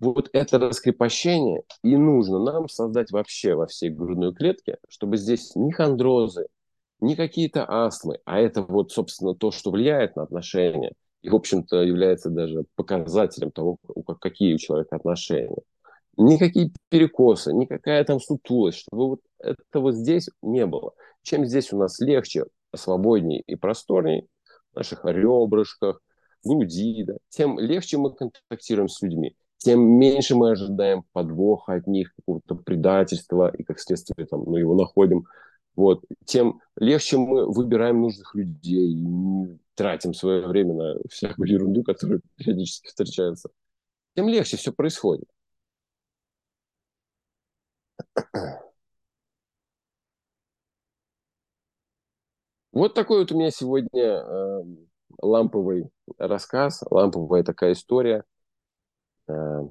Вот 0.00 0.30
это 0.32 0.58
раскрепощение 0.58 1.62
и 1.82 1.96
нужно 1.96 2.38
нам 2.38 2.68
создать 2.68 3.12
вообще 3.12 3.54
во 3.54 3.66
всей 3.66 3.90
грудной 3.90 4.34
клетке, 4.34 4.78
чтобы 4.88 5.16
здесь 5.16 5.54
ни 5.54 5.70
хондрозы, 5.70 6.46
ни 7.00 7.14
какие-то 7.14 7.64
астмы, 7.68 8.18
а 8.24 8.40
это 8.40 8.62
вот, 8.62 8.92
собственно, 8.92 9.34
то, 9.34 9.50
что 9.50 9.70
влияет 9.70 10.16
на 10.16 10.22
отношения– 10.22 10.92
и, 11.22 11.28
в 11.28 11.34
общем-то, 11.34 11.82
является 11.82 12.30
даже 12.30 12.64
показателем 12.76 13.50
того, 13.50 13.78
какие 14.20 14.54
у 14.54 14.58
человека 14.58 14.96
отношения. 14.96 15.58
Никакие 16.16 16.72
перекосы, 16.88 17.52
никакая 17.52 18.04
там 18.04 18.20
сутулость, 18.20 18.78
чтобы 18.78 19.08
вот 19.08 19.20
этого 19.38 19.92
здесь 19.92 20.28
не 20.42 20.66
было. 20.66 20.92
Чем 21.22 21.44
здесь 21.44 21.72
у 21.72 21.78
нас 21.78 22.00
легче, 22.00 22.44
свободнее 22.74 23.42
и 23.46 23.54
просторнее, 23.54 24.26
в 24.72 24.76
наших 24.76 25.04
ребрышках, 25.04 26.00
груди, 26.44 27.04
да, 27.04 27.14
тем 27.28 27.58
легче 27.58 27.98
мы 27.98 28.14
контактируем 28.14 28.88
с 28.88 29.02
людьми, 29.02 29.34
тем 29.60 29.80
меньше 29.80 30.34
мы 30.34 30.50
ожидаем 30.50 31.04
подвоха 31.12 31.74
от 31.74 31.86
них, 31.86 32.14
какого-то 32.16 32.56
предательства, 32.56 33.48
и 33.48 33.62
как 33.62 33.80
следствие 33.80 34.26
там, 34.26 34.42
мы 34.46 34.58
его 34.60 34.74
находим 34.74 35.26
вот, 35.76 36.04
тем 36.26 36.60
легче 36.76 37.16
мы 37.16 37.50
выбираем 37.50 38.00
нужных 38.02 38.34
людей, 38.34 38.94
не 38.94 39.58
тратим 39.74 40.14
свое 40.14 40.46
время 40.46 40.74
на 40.74 40.94
всякую 41.08 41.48
ерунду, 41.48 41.82
которая 41.82 42.20
периодически 42.36 42.88
встречается. 42.88 43.50
Тем 44.14 44.28
легче 44.28 44.56
все 44.56 44.72
происходит. 44.72 45.28
Вот 52.72 52.94
такой 52.94 53.20
вот 53.20 53.32
у 53.32 53.38
меня 53.38 53.50
сегодня 53.50 53.88
э, 53.94 54.62
ламповый 55.22 55.90
рассказ, 56.18 56.82
ламповая 56.90 57.42
такая 57.42 57.72
история. 57.72 58.24
Э, 59.30 59.68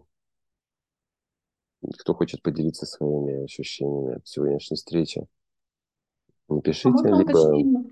кто 2.00 2.14
хочет 2.14 2.42
поделиться 2.42 2.86
своими 2.86 3.44
ощущениями 3.44 4.16
от 4.16 4.28
сегодняшней 4.28 4.78
встречи? 4.78 5.26
Напишите, 6.48 6.90
можно 6.90 7.16
либо... 7.16 7.38
уточнение? 7.38 7.84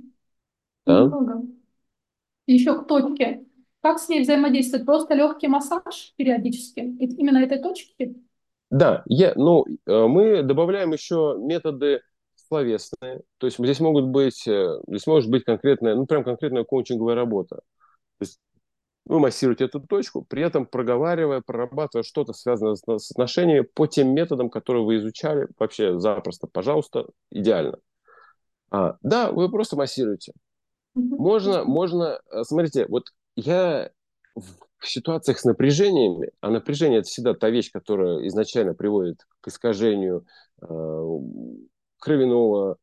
Да? 0.85 1.03
Немного. 1.03 1.41
Еще 2.47 2.81
к 2.81 2.87
точке. 2.87 3.45
Как 3.81 3.99
с 3.99 4.09
ней 4.09 4.21
взаимодействовать? 4.21 4.85
Просто 4.85 5.13
легкий 5.13 5.47
массаж 5.47 6.13
периодически? 6.17 6.79
Именно 6.79 7.39
этой 7.39 7.59
точки? 7.59 8.15
Да, 8.69 9.03
я, 9.05 9.33
ну, 9.35 9.65
э, 9.65 10.07
мы 10.07 10.43
добавляем 10.43 10.91
еще 10.91 11.37
методы 11.39 12.01
словесные. 12.35 13.21
То 13.37 13.47
есть 13.47 13.57
здесь 13.59 13.79
могут 13.79 14.05
быть, 14.05 14.47
э, 14.47 14.79
здесь 14.87 15.07
может 15.07 15.29
быть 15.29 15.45
конкретная, 15.45 15.95
ну, 15.95 16.05
прям 16.05 16.23
конкретная 16.23 16.63
коучинговая 16.63 17.15
работа. 17.15 17.57
То 17.57 18.21
есть 18.21 18.39
вы 19.07 19.19
массируете 19.19 19.65
эту 19.65 19.79
точку, 19.79 20.23
при 20.23 20.43
этом 20.43 20.65
проговаривая, 20.65 21.41
прорабатывая 21.41 22.03
что-то 22.03 22.33
связанное 22.33 22.75
с, 22.75 22.83
с 22.85 23.11
отношениями 23.11 23.61
по 23.61 23.87
тем 23.87 24.13
методам, 24.13 24.49
которые 24.49 24.83
вы 24.83 24.97
изучали, 24.97 25.47
вообще 25.57 25.99
запросто, 25.99 26.47
пожалуйста, 26.47 27.07
идеально. 27.31 27.79
А, 28.69 28.97
да, 29.01 29.31
вы 29.31 29.49
просто 29.49 29.77
массируете. 29.77 30.33
Можно, 30.93 31.63
можно, 31.63 32.19
э, 32.31 32.43
смотрите, 32.43 32.85
вот 32.87 33.13
я 33.35 33.91
в 34.35 34.87
ситуациях 34.87 35.39
с 35.39 35.45
напряжениями, 35.45 36.31
а 36.41 36.49
напряжение 36.49 36.99
это 36.99 37.07
всегда 37.07 37.33
та 37.33 37.49
вещь, 37.49 37.71
которая 37.71 38.27
изначально 38.27 38.73
приводит 38.73 39.25
к 39.41 39.47
искажению 39.47 40.25
э, 40.61 41.19
кровяного 41.99 42.77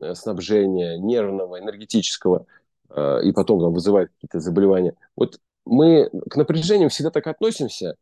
э, 0.00 0.14
снабжения, 0.14 0.98
нервного, 0.98 1.60
энергетического, 1.60 2.46
э, 2.90 3.22
и 3.24 3.32
потом 3.32 3.60
там, 3.60 3.72
вызывает 3.72 4.10
какие-то 4.12 4.40
заболевания. 4.40 4.94
Вот 5.14 5.38
мы 5.68 6.10
к 6.30 6.36
напряжениям 6.36 6.88
всегда 6.88 7.10
так 7.10 7.26
относимся, 7.26 7.96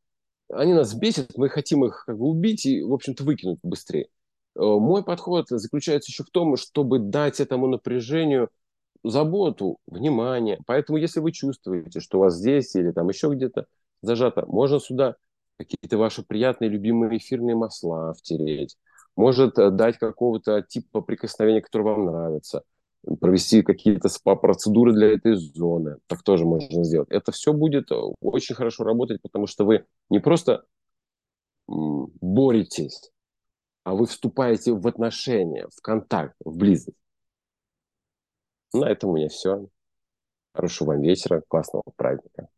они 0.49 0.75
нас 0.75 0.95
бесят, 0.95 1.37
мы 1.37 1.49
хотим 1.49 1.85
их 1.85 2.05
как 2.07 2.19
бы 2.19 2.27
убить 2.27 2.67
и, 2.67 2.83
в 2.83 2.93
общем-то, 2.93 3.25
выкинуть 3.25 3.59
быстрее. 3.63 4.09
Э, 4.55 4.61
мой 4.61 5.03
подход 5.05 5.47
заключается 5.49 6.11
еще 6.11 6.25
в 6.25 6.31
том, 6.31 6.57
чтобы 6.57 6.99
дать 6.99 7.41
этому 7.41 7.67
напряжению 7.67 8.49
заботу, 9.03 9.79
внимание. 9.87 10.59
Поэтому, 10.67 10.99
если 10.99 11.21
вы 11.21 11.33
чувствуете, 11.33 12.01
что 12.01 12.19
у 12.19 12.21
вас 12.23 12.37
здесь 12.37 12.75
или 12.77 12.93
там 12.93 13.09
еще 13.09 13.33
где-то 13.33 13.67
зажато, 14.03 14.47
можно 14.47 14.81
сюда 14.81 15.17
какие-то 15.59 15.99
ваши 15.99 16.23
приятные, 16.23 16.71
любимые 16.71 17.19
эфирные 17.19 17.57
масла 17.57 18.15
втереть. 18.15 18.77
Может 19.17 19.59
э, 19.59 19.71
дать 19.71 19.99
какого-то 19.99 20.63
типа 20.63 21.01
прикосновения, 21.01 21.63
который 21.63 21.83
вам 21.83 22.07
нравится. 22.07 22.63
Провести 23.21 23.63
какие-то 23.63 24.09
спа-процедуры 24.09 24.93
для 24.93 25.13
этой 25.13 25.37
зоны. 25.37 25.99
Так 26.07 26.23
тоже 26.23 26.45
можно 26.45 26.83
сделать. 26.85 27.09
Это 27.11 27.31
все 27.33 27.53
будет 27.53 27.91
э, 27.93 27.95
очень 28.21 28.55
хорошо 28.55 28.85
работать, 28.85 29.23
потому 29.23 29.47
что 29.47 29.65
вы 29.65 29.87
не 30.11 30.19
просто 30.19 30.65
боретесь, 31.67 33.11
а 33.85 33.95
вы 33.95 34.07
вступаете 34.07 34.73
в 34.73 34.87
отношения, 34.87 35.69
в 35.75 35.81
контакт, 35.81 36.37
в 36.45 36.57
близость. 36.57 36.97
На 38.73 38.91
этом 38.91 39.11
у 39.11 39.17
меня 39.17 39.29
все. 39.29 39.69
Хорошего 40.53 40.93
вам 40.93 41.03
вечера, 41.03 41.43
классного 41.49 41.85
праздника. 41.97 42.49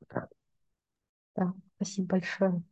Пока. 0.00 0.28
Да, 1.36 1.54
спасибо 1.76 2.08
большое. 2.08 2.62